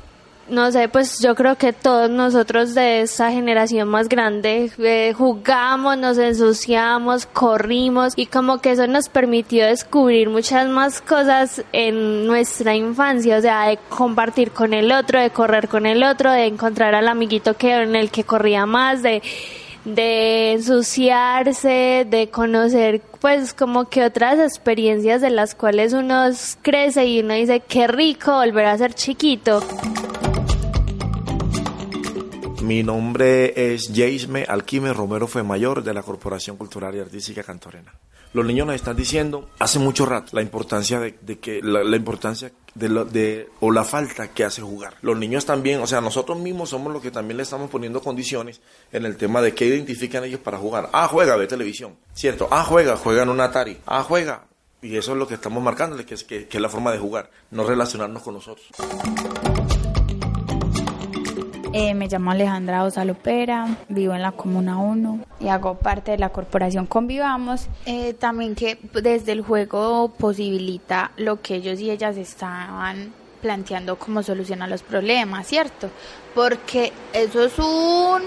no 0.51 0.71
sé, 0.73 0.89
pues 0.89 1.21
yo 1.21 1.35
creo 1.35 1.57
que 1.57 1.73
todos 1.73 2.11
nosotros 2.11 2.75
de 2.75 3.03
esta 3.03 3.31
generación 3.31 3.89
más 3.89 4.09
grande 4.09 4.71
eh, 4.79 5.13
jugamos, 5.17 5.97
nos 5.97 6.19
ensuciamos, 6.19 7.27
corrimos 7.27 8.13
y 8.17 8.27
como 8.27 8.59
que 8.59 8.73
eso 8.73 8.87
nos 8.87 9.09
permitió 9.09 9.67
descubrir 9.67 10.29
muchas 10.29 10.69
más 10.69 11.01
cosas 11.01 11.65
en 11.73 12.27
nuestra 12.27 12.75
infancia, 12.75 13.39
o 13.39 13.41
sea, 13.41 13.69
de 13.69 13.79
compartir 13.89 14.51
con 14.51 14.75
el 14.75 14.93
otro, 14.93 15.21
de 15.21 15.31
correr 15.31 15.69
con 15.69 15.87
el 15.87 16.03
otro, 16.03 16.31
de 16.33 16.47
encontrar 16.47 16.95
al 16.95 17.09
amiguito 17.09 17.55
que 17.55 17.73
en 17.83 17.97
el 17.97 18.11
que 18.11 18.25
corría 18.25 18.67
más, 18.67 19.03
de 19.03 19.23
de 19.85 20.53
ensuciarse, 20.53 22.07
de 22.09 22.29
conocer 22.31 23.01
pues 23.21 23.55
como 23.55 23.89
que 23.89 24.05
otras 24.05 24.39
experiencias 24.39 25.21
de 25.21 25.31
las 25.31 25.55
cuales 25.55 25.93
uno 25.93 26.25
crece 26.63 27.07
y 27.07 27.21
uno 27.21 27.35
dice 27.35 27.61
qué 27.61 27.87
rico 27.87 28.33
volver 28.33 28.67
a 28.67 28.79
ser 28.79 28.95
chiquito. 28.95 29.63
Mi 32.63 32.83
nombre 32.83 33.75
es 33.75 33.91
Jaisme 33.95 34.45
Alquime 34.47 34.93
Romero 34.93 35.27
Mayor 35.45 35.83
de 35.83 35.95
la 35.95 36.03
Corporación 36.03 36.57
Cultural 36.57 36.95
y 36.95 37.01
Artística 37.01 37.43
Cantorena. 37.43 37.95
Los 38.33 38.45
niños 38.47 38.67
nos 38.67 38.77
están 38.77 38.97
diciendo 38.97 39.49
hace 39.59 39.79
mucho 39.81 40.07
rato 40.07 40.29
la 40.37 40.43
importancia 40.43 41.01
de, 41.01 41.19
de 41.21 41.39
que 41.41 41.61
la, 41.63 41.83
la 41.83 41.97
importancia 41.97 42.53
de, 42.75 42.89
lo- 42.89 43.05
de 43.05 43.49
o 43.61 43.73
la 43.73 43.83
falta 43.83 44.29
que 44.29 44.45
hace 44.45 44.63
jugar. 44.63 44.95
Los 45.03 45.19
niños 45.19 45.47
también, 45.47 45.81
o 45.81 45.87
sea, 45.87 46.01
nosotros 46.01 46.39
mismos 46.39 46.69
somos 46.69 46.93
los 46.93 47.03
que 47.03 47.11
también 47.11 47.39
le 47.39 47.43
estamos 47.43 47.71
poniendo 47.71 48.01
condiciones 48.03 48.61
en 48.93 49.05
el 49.05 49.17
tema 49.17 49.41
de 49.43 49.53
qué 49.53 49.67
identifican 49.67 50.23
ellos 50.23 50.41
para 50.41 50.59
jugar. 50.59 50.91
Ah, 50.93 51.09
juega, 51.09 51.35
ve 51.37 51.49
televisión, 51.49 51.97
cierto. 52.15 52.47
Ah, 52.53 52.63
juega, 52.63 52.97
juega 52.97 53.23
en 53.25 53.31
un 53.31 53.41
Atari. 53.41 53.79
Ah, 53.87 54.05
juega. 54.05 54.45
Y 54.83 54.97
eso 54.97 55.13
es 55.13 55.19
lo 55.19 55.27
que 55.27 55.35
estamos 55.35 55.63
marcándole, 55.63 56.07
que 56.07 56.15
es, 56.15 56.23
que, 56.25 56.47
que 56.47 56.59
es 56.59 56.61
la 56.63 56.69
forma 56.69 56.93
de 56.93 56.99
jugar, 56.99 57.31
no 57.51 57.65
relacionarnos 57.65 58.23
con 58.23 58.35
nosotros. 58.35 58.69
Eh, 61.73 61.95
me 61.95 62.09
llamo 62.09 62.33
Alejandra 62.33 62.83
Osalopera, 62.83 63.79
vivo 63.89 64.13
en 64.13 64.23
la 64.23 64.33
Comuna 64.33 64.79
1 64.79 65.21
y 65.39 65.49
hago 65.49 65.77
parte 65.77 66.11
de 66.11 66.19
la 66.19 66.31
corporación 66.31 66.87
Convivamos. 66.87 67.69
Eh, 67.87 68.13
también 68.15 68.57
que 68.57 68.77
desde 68.93 69.31
el 69.31 69.43
juego 69.43 70.13
posibilita 70.19 71.13
lo 71.17 71.41
que 71.41 71.55
ellos 71.55 71.79
y 71.79 71.93
ellas 71.93 72.17
estaban 72.17 73.13
planteando 73.41 73.97
como 73.97 74.25
solución 74.25 74.63
a 74.63 74.67
los 74.67 74.83
problemas, 74.83 75.47
¿cierto? 75.47 75.91
Porque 76.35 76.93
eso 77.13 77.45
es 77.45 77.57
un 77.61 78.23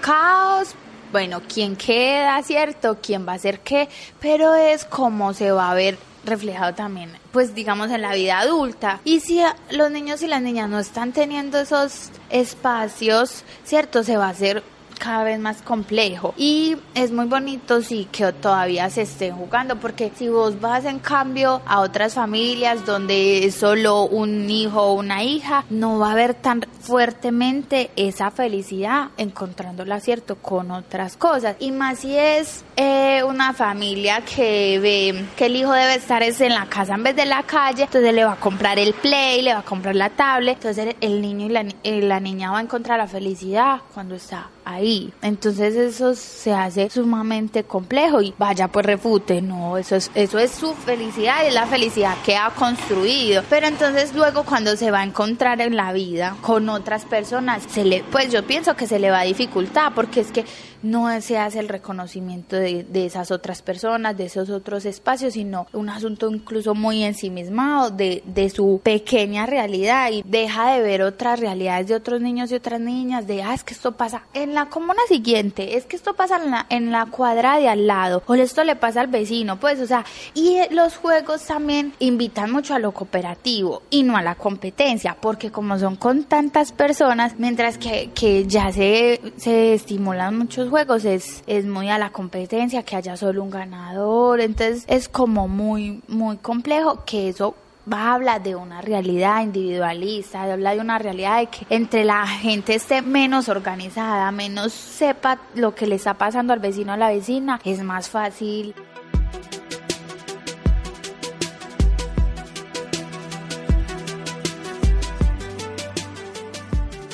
caos. 0.00 0.74
Bueno, 1.12 1.42
quién 1.46 1.76
queda, 1.76 2.42
¿cierto? 2.42 2.96
¿Quién 3.02 3.28
va 3.28 3.32
a 3.32 3.34
hacer 3.34 3.60
qué? 3.60 3.86
Pero 4.18 4.54
es 4.54 4.86
como 4.86 5.34
se 5.34 5.50
va 5.50 5.70
a 5.70 5.74
ver 5.74 5.98
reflejado 6.24 6.74
también, 6.74 7.12
pues 7.32 7.54
digamos 7.54 7.90
en 7.90 8.02
la 8.02 8.14
vida 8.14 8.40
adulta. 8.40 9.00
Y 9.04 9.20
si 9.20 9.40
los 9.70 9.90
niños 9.90 10.22
y 10.22 10.26
las 10.26 10.42
niñas 10.42 10.68
no 10.68 10.78
están 10.78 11.12
teniendo 11.12 11.58
esos 11.58 12.10
espacios, 12.30 13.44
¿cierto? 13.64 14.02
Se 14.04 14.16
va 14.16 14.26
a 14.26 14.30
hacer 14.30 14.62
cada 15.00 15.24
vez 15.24 15.40
más 15.40 15.62
complejo. 15.62 16.34
Y 16.36 16.76
es 16.94 17.10
muy 17.10 17.24
bonito 17.26 17.82
sí 17.82 18.06
que 18.12 18.32
todavía 18.32 18.88
se 18.90 19.02
estén 19.02 19.34
jugando 19.34 19.76
porque 19.76 20.12
si 20.14 20.28
vos 20.28 20.60
vas 20.60 20.84
en 20.84 20.98
cambio 21.00 21.60
a 21.66 21.80
otras 21.80 22.14
familias 22.14 22.84
donde 22.86 23.46
es 23.46 23.54
solo 23.56 24.04
un 24.04 24.48
hijo 24.50 24.80
o 24.82 24.92
una 24.94 25.24
hija 25.24 25.64
no 25.70 25.98
va 25.98 26.10
a 26.10 26.12
haber 26.12 26.34
tan 26.34 26.60
fuertemente 26.80 27.90
esa 27.96 28.30
felicidad 28.30 29.08
encontrándola 29.16 30.00
cierto 30.00 30.36
con 30.36 30.70
otras 30.70 31.16
cosas. 31.16 31.56
Y 31.58 31.72
más 31.72 32.00
si 32.00 32.16
es 32.16 32.64
eh, 32.76 33.22
una 33.26 33.52
familia 33.54 34.20
que 34.22 34.78
ve 34.80 35.24
que 35.36 35.46
el 35.46 35.56
hijo 35.56 35.72
debe 35.72 35.94
estar 35.94 36.22
es 36.22 36.40
en 36.40 36.54
la 36.54 36.66
casa 36.66 36.94
en 36.94 37.02
vez 37.02 37.16
de 37.16 37.24
la 37.26 37.42
calle 37.42 37.84
entonces 37.84 38.12
le 38.14 38.24
va 38.24 38.32
a 38.32 38.36
comprar 38.36 38.78
el 38.78 38.92
play 38.94 39.42
le 39.42 39.54
va 39.54 39.60
a 39.60 39.64
comprar 39.64 39.96
la 39.96 40.10
tablet. 40.10 40.56
Entonces 40.56 40.94
el 41.00 41.20
niño 41.22 41.46
y 41.46 41.48
la, 41.48 41.62
ni- 41.62 41.74
eh, 41.82 42.02
la 42.02 42.20
niña 42.20 42.50
va 42.52 42.58
a 42.58 42.62
encontrar 42.62 42.98
la 42.98 43.06
felicidad 43.08 43.80
cuando 43.94 44.14
está 44.14 44.50
ahí. 44.64 44.89
Entonces 45.22 45.76
eso 45.76 46.14
se 46.14 46.52
hace 46.52 46.90
sumamente 46.90 47.64
complejo 47.64 48.20
y 48.22 48.34
vaya 48.38 48.68
pues 48.68 48.86
refute, 48.86 49.40
no, 49.40 49.76
eso 49.76 49.96
es, 49.96 50.10
eso 50.14 50.38
es 50.38 50.50
su 50.50 50.74
felicidad 50.74 51.46
es 51.46 51.54
la 51.54 51.66
felicidad 51.66 52.16
que 52.24 52.36
ha 52.36 52.50
construido. 52.50 53.42
Pero 53.48 53.66
entonces 53.66 54.14
luego 54.14 54.44
cuando 54.44 54.76
se 54.76 54.90
va 54.90 55.00
a 55.00 55.04
encontrar 55.04 55.60
en 55.60 55.76
la 55.76 55.92
vida 55.92 56.36
con 56.40 56.68
otras 56.68 57.04
personas, 57.04 57.62
se 57.68 57.84
le, 57.84 58.04
pues 58.10 58.32
yo 58.32 58.44
pienso 58.46 58.74
que 58.74 58.86
se 58.86 58.98
le 58.98 59.10
va 59.10 59.20
a 59.20 59.24
dificultar 59.24 59.94
porque 59.94 60.20
es 60.20 60.32
que 60.32 60.44
no 60.82 61.20
se 61.20 61.38
hace 61.38 61.58
el 61.58 61.68
reconocimiento 61.68 62.56
de, 62.56 62.84
de 62.84 63.06
esas 63.06 63.30
otras 63.30 63.62
personas, 63.62 64.16
de 64.16 64.26
esos 64.26 64.50
otros 64.50 64.84
espacios, 64.84 65.34
sino 65.34 65.66
un 65.72 65.88
asunto 65.88 66.30
incluso 66.30 66.74
muy 66.74 67.02
ensimismado 67.02 67.90
de, 67.90 68.22
de 68.26 68.50
su 68.50 68.80
pequeña 68.82 69.46
realidad 69.46 70.10
y 70.10 70.22
deja 70.26 70.72
de 70.72 70.82
ver 70.82 71.02
otras 71.02 71.40
realidades 71.40 71.88
de 71.88 71.94
otros 71.94 72.20
niños 72.20 72.50
y 72.50 72.54
otras 72.54 72.80
niñas, 72.80 73.26
de, 73.26 73.42
ah, 73.42 73.54
es 73.54 73.64
que 73.64 73.74
esto 73.74 73.92
pasa 73.92 74.22
en 74.34 74.54
la 74.54 74.66
comuna 74.66 75.02
siguiente, 75.08 75.76
es 75.76 75.84
que 75.84 75.96
esto 75.96 76.14
pasa 76.14 76.42
en 76.42 76.50
la, 76.50 76.66
en 76.70 76.92
la 76.92 77.06
cuadra 77.06 77.58
de 77.58 77.68
al 77.68 77.86
lado, 77.86 78.22
o 78.26 78.34
esto 78.34 78.64
le 78.64 78.76
pasa 78.76 79.00
al 79.00 79.08
vecino, 79.08 79.58
pues, 79.58 79.80
o 79.80 79.86
sea, 79.86 80.04
y 80.34 80.56
eh, 80.56 80.68
los 80.70 80.96
juegos 80.96 81.44
también 81.44 81.92
invitan 81.98 82.50
mucho 82.50 82.74
a 82.74 82.78
lo 82.78 82.92
cooperativo 82.92 83.82
y 83.90 84.02
no 84.02 84.16
a 84.16 84.22
la 84.22 84.34
competencia, 84.34 85.16
porque 85.20 85.50
como 85.50 85.78
son 85.78 85.96
con 85.96 86.24
tantas 86.24 86.72
personas, 86.72 87.34
mientras 87.38 87.78
que, 87.78 88.10
que 88.14 88.46
ya 88.46 88.72
se, 88.72 89.20
se 89.36 89.74
estimulan 89.74 90.38
muchos 90.38 90.69
juegos, 90.70 91.04
es, 91.04 91.42
es 91.46 91.66
muy 91.66 91.90
a 91.90 91.98
la 91.98 92.10
competencia, 92.10 92.82
que 92.82 92.96
haya 92.96 93.16
solo 93.16 93.42
un 93.42 93.50
ganador, 93.50 94.40
entonces 94.40 94.84
es 94.86 95.08
como 95.08 95.48
muy, 95.48 96.02
muy 96.08 96.38
complejo 96.38 97.04
que 97.04 97.28
eso 97.28 97.54
va 97.90 98.10
a 98.10 98.14
hablar 98.14 98.42
de 98.42 98.54
una 98.54 98.80
realidad 98.80 99.42
individualista, 99.42 100.42
habla 100.42 100.74
de 100.74 100.80
una 100.80 100.98
realidad 100.98 101.40
de 101.40 101.46
que 101.46 101.66
entre 101.70 102.04
la 102.04 102.26
gente 102.26 102.74
esté 102.74 103.02
menos 103.02 103.48
organizada, 103.48 104.30
menos 104.30 104.72
sepa 104.72 105.38
lo 105.54 105.74
que 105.74 105.86
le 105.86 105.96
está 105.96 106.14
pasando 106.14 106.52
al 106.52 106.60
vecino 106.60 106.92
o 106.92 106.94
a 106.94 106.98
la 106.98 107.10
vecina, 107.10 107.60
es 107.64 107.82
más 107.82 108.08
fácil. 108.08 108.74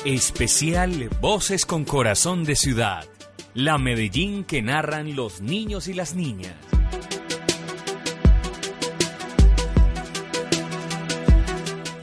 Especial 0.05 1.09
Voces 1.19 1.65
con 1.65 1.83
Corazón 1.83 2.45
de 2.45 2.55
Ciudad. 2.55 3.16
La 3.57 3.79
Medellín 3.79 4.43
que 4.43 4.61
narran 4.61 5.15
los 5.15 5.41
niños 5.41 5.87
y 5.87 5.95
las 5.95 6.13
niñas. 6.13 6.53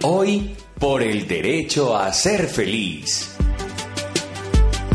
Hoy, 0.02 0.56
por 0.80 1.00
el 1.00 1.28
derecho 1.28 1.96
a 1.96 2.12
ser 2.12 2.48
feliz. 2.48 3.36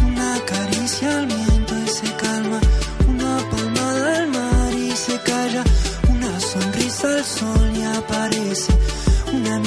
Una 0.05 0.37
caricia 0.45 1.19
al 1.19 1.27
viento 1.27 1.75
y 1.81 1.87
se 1.87 2.15
calma, 2.17 2.59
una 3.07 3.37
palmada 3.51 4.17
al 4.17 4.27
mar 4.27 4.73
y 4.73 4.91
se 4.91 5.17
calla, 5.21 5.63
una 6.09 6.39
sonrisa 6.41 7.15
al 7.15 7.23
sol 7.23 7.71
y 7.73 7.83
aparece, 7.83 8.73
una 9.31 9.59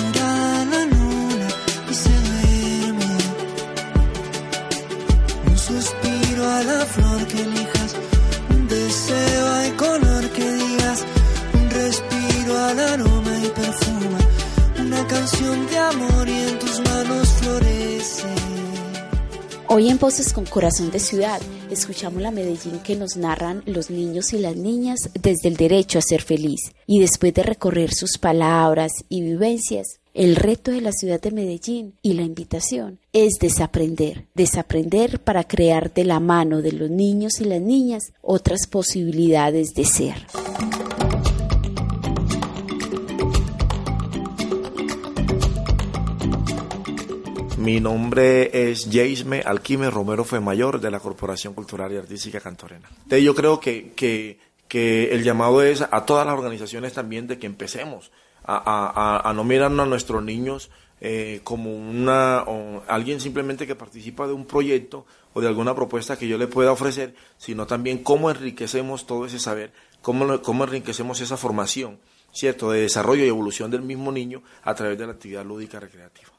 la 6.64 6.86
flor 6.86 7.26
que 7.26 7.42
elijas, 7.42 7.96
un 8.50 8.68
deseo 8.68 9.52
hay 9.52 9.70
color 9.72 10.28
que 10.30 10.52
digas, 10.52 11.04
un 11.54 11.70
respiro 11.70 12.58
al 12.58 12.78
aroma 12.78 13.38
y 13.44 13.48
perfuma, 13.48 14.18
una 14.80 15.06
canción 15.06 15.66
de 15.66 15.78
amor 15.78 16.28
y 16.28 16.38
en 16.38 16.58
tus 16.58 16.80
manos 16.80 17.28
florece. 17.28 18.28
Hoy 19.68 19.88
en 19.88 19.98
Voces 19.98 20.32
con 20.32 20.44
Corazón 20.44 20.90
de 20.90 20.98
Ciudad 20.98 21.40
escuchamos 21.70 22.20
la 22.20 22.30
Medellín 22.30 22.80
que 22.80 22.94
nos 22.94 23.16
narran 23.16 23.62
los 23.66 23.90
niños 23.90 24.32
y 24.34 24.38
las 24.38 24.54
niñas 24.54 25.08
desde 25.14 25.48
el 25.48 25.56
derecho 25.56 25.98
a 25.98 26.02
ser 26.02 26.22
feliz 26.22 26.72
y 26.86 27.00
después 27.00 27.32
de 27.32 27.42
recorrer 27.42 27.94
sus 27.94 28.18
palabras 28.18 28.92
y 29.08 29.22
vivencias 29.22 30.01
el 30.14 30.36
reto 30.36 30.70
de 30.70 30.82
la 30.82 30.92
ciudad 30.92 31.20
de 31.20 31.30
Medellín 31.30 31.94
y 32.02 32.12
la 32.12 32.22
invitación 32.22 32.98
es 33.12 33.34
desaprender, 33.40 34.26
desaprender 34.34 35.20
para 35.20 35.44
crear 35.44 35.92
de 35.94 36.04
la 36.04 36.20
mano 36.20 36.60
de 36.60 36.72
los 36.72 36.90
niños 36.90 37.40
y 37.40 37.44
las 37.44 37.62
niñas 37.62 38.12
otras 38.20 38.66
posibilidades 38.66 39.72
de 39.74 39.84
ser. 39.86 40.26
Mi 47.56 47.80
nombre 47.80 48.70
es 48.70 48.88
Jaime 48.90 49.40
Alquime 49.40 49.88
Romero 49.88 50.26
Mayor 50.42 50.80
de 50.80 50.90
la 50.90 51.00
Corporación 51.00 51.54
Cultural 51.54 51.92
y 51.92 51.96
Artística 51.96 52.40
Cantorena. 52.40 52.90
Yo 53.08 53.34
creo 53.34 53.60
que, 53.60 53.92
que, 53.92 54.40
que, 54.66 55.14
el 55.14 55.22
llamado 55.22 55.62
es 55.62 55.80
a 55.80 56.04
todas 56.04 56.26
las 56.26 56.36
organizaciones 56.36 56.92
también 56.92 57.28
de 57.28 57.38
que 57.38 57.46
empecemos 57.46 58.10
a, 58.45 59.32
no 59.34 59.45
mirar 59.45 59.72
a 59.72 59.86
nuestros 59.86 60.22
niños 60.22 60.70
eh, 61.01 61.40
como 61.43 61.74
una 61.74 62.45
o 62.47 62.82
alguien 62.86 63.20
simplemente 63.20 63.66
que 63.66 63.74
participa 63.74 64.26
de 64.26 64.32
un 64.32 64.47
proyecto 64.47 65.05
o 65.34 65.40
de 65.40 65.49
alguna 65.49 65.74
propuesta 65.74 66.16
que 66.16 66.28
yo 66.28 66.38
le 66.38 66.47
pueda 66.47 66.72
ofrecer, 66.72 67.14
sino 67.38 67.66
también 67.66 67.99
cómo 68.03 68.30
enriquecemos 68.30 69.07
todo 69.07 69.26
ese 69.26 69.38
saber, 69.38 69.72
cómo, 70.01 70.40
cómo 70.43 70.64
enriquecemos 70.64 71.20
esa 71.20 71.36
formación, 71.36 71.99
¿cierto?, 72.32 72.70
de 72.70 72.82
desarrollo 72.82 73.24
y 73.24 73.28
evolución 73.28 73.70
del 73.70 73.82
mismo 73.82 74.12
niño 74.12 74.43
a 74.62 74.74
través 74.74 74.99
de 74.99 75.07
la 75.07 75.12
actividad 75.12 75.45
lúdica 75.45 75.80
recreativa. 75.80 76.30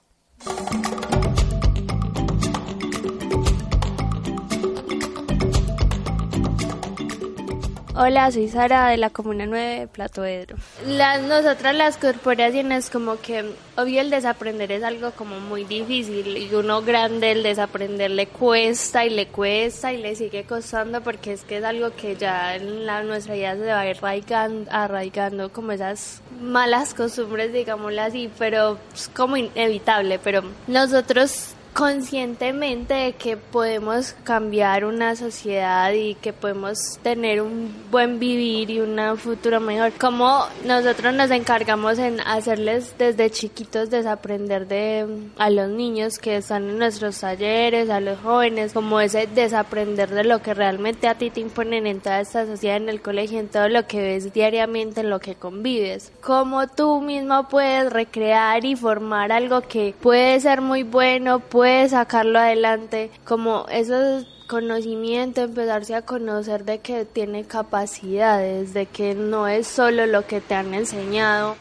Hola, 7.95 8.31
soy 8.31 8.47
Sara 8.47 8.87
de 8.87 8.97
la 8.97 9.11
Comuna 9.11 9.45
9 9.45 9.81
de 9.81 9.87
Plato 9.87 10.25
Edro. 10.25 10.57
Las, 10.87 11.21
nosotras 11.21 11.75
las 11.75 11.97
corporaciones 11.97 12.89
como 12.89 13.21
que, 13.21 13.53
obvio 13.77 14.01
el 14.01 14.09
desaprender 14.09 14.71
es 14.71 14.81
algo 14.81 15.11
como 15.11 15.39
muy 15.39 15.63
difícil 15.63 16.35
y 16.35 16.51
uno 16.55 16.81
grande 16.81 17.33
el 17.33 17.43
desaprender 17.43 18.09
le 18.09 18.25
cuesta 18.25 19.05
y 19.05 19.11
le 19.11 19.27
cuesta 19.27 19.93
y 19.93 19.97
le 19.97 20.15
sigue 20.15 20.43
costando 20.43 21.01
porque 21.01 21.33
es 21.33 21.43
que 21.43 21.57
es 21.57 21.63
algo 21.63 21.91
que 21.91 22.15
ya 22.15 22.55
en 22.55 22.87
la, 22.87 23.03
nuestra 23.03 23.35
vida 23.35 23.55
se 23.55 23.65
va 23.65 23.81
arraigando, 23.81 24.71
arraigando 24.71 25.51
como 25.51 25.71
esas 25.71 26.23
malas 26.41 26.95
costumbres, 26.95 27.53
digámoslo 27.53 28.01
así, 28.01 28.27
pero 28.39 28.79
es 28.91 29.07
como 29.09 29.37
inevitable, 29.37 30.17
pero 30.17 30.41
nosotros 30.65 31.53
conscientemente 31.73 32.93
de 32.93 33.13
que 33.13 33.35
podemos 33.35 34.15
cambiar 34.23 34.85
una 34.85 35.15
sociedad 35.15 35.91
y 35.91 36.15
que 36.15 36.31
podemos 36.31 36.99
tener 37.01 37.41
un 37.41 37.73
buen 37.89 38.19
vivir 38.19 38.69
y 38.69 38.79
un 38.79 38.93
futuro 39.17 39.59
mejor. 39.59 39.91
Como 39.93 40.45
nosotros 40.65 41.13
nos 41.13 41.31
encargamos 41.31 41.97
en 41.97 42.19
hacerles 42.21 42.95
desde 42.97 43.31
chiquitos 43.31 43.89
desaprender 43.89 44.67
de 44.67 45.07
a 45.37 45.49
los 45.49 45.69
niños 45.69 46.19
que 46.19 46.37
están 46.37 46.69
en 46.69 46.77
nuestros 46.77 47.19
talleres, 47.19 47.89
a 47.89 47.99
los 47.99 48.19
jóvenes, 48.19 48.73
como 48.73 48.99
ese 48.99 49.27
desaprender 49.27 50.09
de 50.09 50.23
lo 50.23 50.41
que 50.41 50.53
realmente 50.53 51.07
a 51.07 51.15
ti 51.15 51.31
te 51.31 51.39
imponen 51.39 51.87
en 51.87 52.01
toda 52.01 52.21
esta 52.21 52.45
sociedad, 52.45 52.77
en 52.77 52.89
el 52.89 53.01
colegio, 53.01 53.39
en 53.39 53.49
todo 53.49 53.67
lo 53.67 53.87
que 53.87 54.01
ves 54.01 54.31
diariamente, 54.31 55.01
en 55.01 55.09
lo 55.09 55.19
que 55.19 55.35
convives. 55.35 56.11
Cómo 56.21 56.67
tú 56.67 57.01
mismo 57.01 57.47
puedes 57.49 57.91
recrear 57.91 58.63
y 58.63 58.75
formar 58.75 59.31
algo 59.31 59.61
que 59.61 59.95
puede 59.99 60.39
ser 60.39 60.61
muy 60.61 60.83
bueno, 60.83 61.39
puede 61.39 61.62
sacarlo 61.89 62.39
adelante, 62.39 63.11
como 63.23 63.65
esos 63.69 64.25
conocimiento, 64.47 65.41
empezarse 65.41 65.95
a 65.95 66.03
conocer 66.03 66.63
de 66.65 66.79
que 66.79 67.05
tiene 67.05 67.45
capacidades, 67.45 68.73
de 68.73 68.85
que 68.85 69.15
no 69.15 69.47
es 69.47 69.67
solo 69.67 70.05
lo 70.05 70.27
que 70.27 70.41
te 70.41 70.53
han 70.53 70.73
enseñado. 70.73 71.55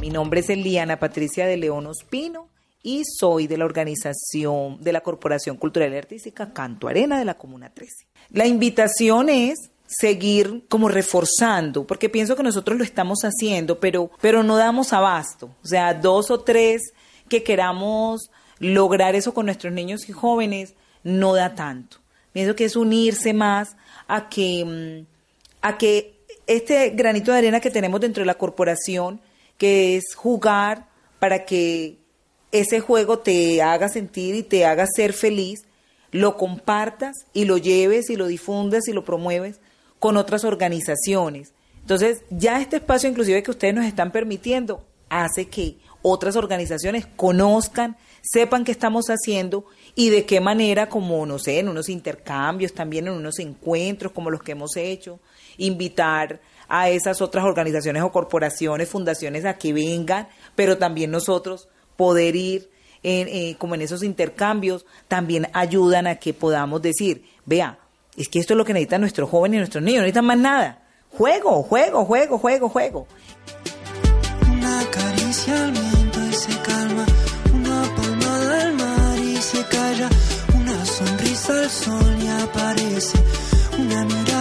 Mi 0.00 0.10
nombre 0.10 0.40
es 0.40 0.48
Eliana 0.48 0.98
Patricia 0.98 1.46
de 1.46 1.56
León 1.56 1.86
Ospino 1.86 2.48
y 2.82 3.02
soy 3.04 3.46
de 3.46 3.58
la 3.58 3.64
organización 3.64 4.80
de 4.80 4.92
la 4.92 5.02
Corporación 5.02 5.56
Cultural 5.56 5.92
y 5.92 5.96
Artística 5.96 6.52
Canto 6.52 6.88
Arena 6.88 7.18
de 7.18 7.24
la 7.24 7.34
Comuna 7.34 7.68
13. 7.74 8.06
La 8.30 8.46
invitación 8.46 9.28
es 9.28 9.70
seguir 9.86 10.64
como 10.68 10.88
reforzando, 10.88 11.86
porque 11.86 12.08
pienso 12.08 12.36
que 12.36 12.42
nosotros 12.42 12.76
lo 12.76 12.84
estamos 12.84 13.20
haciendo, 13.22 13.78
pero, 13.78 14.10
pero 14.20 14.42
no 14.42 14.56
damos 14.56 14.92
abasto. 14.92 15.50
O 15.62 15.66
sea, 15.66 15.94
dos 15.94 16.30
o 16.30 16.40
tres 16.40 16.92
que 17.28 17.42
queramos 17.42 18.30
lograr 18.58 19.14
eso 19.14 19.34
con 19.34 19.46
nuestros 19.46 19.72
niños 19.72 20.08
y 20.08 20.12
jóvenes 20.12 20.74
no 21.04 21.34
da 21.34 21.54
tanto. 21.54 21.98
Pienso 22.32 22.56
que 22.56 22.64
es 22.64 22.76
unirse 22.76 23.32
más 23.32 23.76
a 24.08 24.28
que, 24.28 24.64
mm, 24.64 25.06
a 25.62 25.78
que 25.78 26.16
este 26.46 26.90
granito 26.90 27.32
de 27.32 27.38
arena 27.38 27.60
que 27.60 27.70
tenemos 27.70 28.00
dentro 28.00 28.22
de 28.22 28.26
la 28.26 28.38
corporación, 28.38 29.20
que 29.58 29.96
es 29.96 30.14
jugar 30.14 30.88
para 31.18 31.44
que 31.44 31.98
ese 32.52 32.80
juego 32.80 33.18
te 33.18 33.62
haga 33.62 33.88
sentir 33.88 34.34
y 34.34 34.42
te 34.42 34.64
haga 34.64 34.86
ser 34.86 35.12
feliz, 35.12 35.64
lo 36.12 36.36
compartas 36.36 37.16
y 37.32 37.44
lo 37.44 37.58
lleves 37.58 38.10
y 38.10 38.16
lo 38.16 38.26
difundas 38.26 38.88
y 38.88 38.92
lo 38.92 39.04
promueves 39.04 39.60
con 39.98 40.16
otras 40.16 40.44
organizaciones. 40.44 41.52
Entonces, 41.80 42.22
ya 42.30 42.60
este 42.60 42.76
espacio 42.76 43.08
inclusive 43.08 43.42
que 43.42 43.50
ustedes 43.50 43.74
nos 43.74 43.84
están 43.84 44.10
permitiendo 44.10 44.84
hace 45.08 45.48
que 45.48 45.76
otras 46.02 46.36
organizaciones 46.36 47.06
conozcan, 47.06 47.96
sepan 48.22 48.64
qué 48.64 48.72
estamos 48.72 49.06
haciendo 49.06 49.64
y 49.94 50.10
de 50.10 50.24
qué 50.24 50.40
manera, 50.40 50.88
como, 50.88 51.24
no 51.26 51.38
sé, 51.38 51.58
en 51.58 51.68
unos 51.68 51.88
intercambios, 51.88 52.72
también 52.72 53.06
en 53.06 53.14
unos 53.14 53.38
encuentros 53.38 54.12
como 54.12 54.30
los 54.30 54.42
que 54.42 54.52
hemos 54.52 54.76
hecho, 54.76 55.20
invitar 55.58 56.40
a 56.68 56.90
esas 56.90 57.20
otras 57.20 57.44
organizaciones 57.44 58.02
o 58.02 58.12
corporaciones, 58.12 58.88
fundaciones 58.88 59.44
a 59.44 59.56
que 59.56 59.72
vengan, 59.72 60.28
pero 60.54 60.78
también 60.78 61.10
nosotros 61.10 61.68
poder 61.96 62.36
ir 62.36 62.70
en, 63.02 63.28
eh, 63.28 63.56
como 63.58 63.74
en 63.74 63.82
esos 63.82 64.02
intercambios, 64.02 64.84
también 65.06 65.48
ayudan 65.52 66.06
a 66.06 66.16
que 66.16 66.34
podamos 66.34 66.82
decir, 66.82 67.24
vea, 67.44 67.78
es 68.16 68.28
que 68.28 68.38
esto 68.38 68.54
es 68.54 68.58
lo 68.58 68.64
que 68.64 68.72
necesitan 68.72 69.00
nuestros 69.00 69.28
jóvenes 69.30 69.56
y 69.56 69.58
nuestros 69.58 69.84
niños, 69.84 69.98
no 69.98 70.02
necesitan 70.02 70.26
más 70.26 70.38
nada. 70.38 70.78
Juego, 71.10 71.62
juego, 71.62 72.04
juego, 72.04 72.38
juego, 72.38 72.68
juego. 72.68 73.06
Una 74.50 74.82
caricia 74.90 75.64
al 75.64 75.72
viento 75.72 76.20
y 76.28 76.32
se 76.32 76.58
calma, 76.62 77.06
una 77.54 77.82
palmada 77.96 78.62
al 78.62 78.74
mar 78.74 79.18
y 79.18 79.36
se 79.36 79.64
calla, 79.64 80.08
una 80.54 80.84
sonrisa 80.84 81.60
al 81.62 81.70
sol 81.70 82.16
y 82.22 82.28
aparece, 82.28 83.18
una 83.78 84.04
mirada 84.04 84.35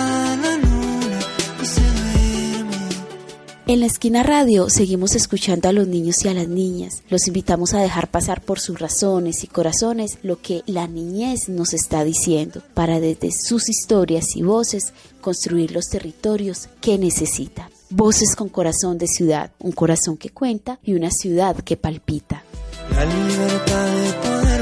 En 3.67 3.79
la 3.79 3.87
esquina 3.87 4.21
radio 4.21 4.69
seguimos 4.69 5.15
escuchando 5.15 5.67
a 5.67 5.71
los 5.71 5.87
niños 5.87 6.23
y 6.23 6.27
a 6.27 6.35
las 6.35 6.47
niñas. 6.47 7.01
Los 7.09 7.25
invitamos 7.25 7.73
a 7.73 7.79
dejar 7.79 8.11
pasar 8.11 8.41
por 8.41 8.59
sus 8.59 8.77
razones 8.77 9.43
y 9.43 9.47
corazones 9.47 10.19
lo 10.21 10.39
que 10.39 10.61
la 10.67 10.85
niñez 10.85 11.49
nos 11.49 11.73
está 11.73 12.03
diciendo, 12.03 12.61
para 12.75 12.99
desde 12.99 13.31
sus 13.31 13.67
historias 13.67 14.35
y 14.35 14.43
voces 14.43 14.93
construir 15.19 15.71
los 15.71 15.85
territorios 15.87 16.69
que 16.79 16.99
necesitan. 16.99 17.71
Voces 17.89 18.35
con 18.35 18.49
corazón 18.49 18.99
de 18.99 19.07
ciudad, 19.07 19.49
un 19.57 19.71
corazón 19.71 20.17
que 20.17 20.29
cuenta 20.29 20.79
y 20.83 20.93
una 20.93 21.09
ciudad 21.09 21.55
que 21.55 21.75
palpita. 21.75 22.43
La 22.91 23.03
libertad 23.05 23.87
de 23.87 24.13
poder 24.13 24.61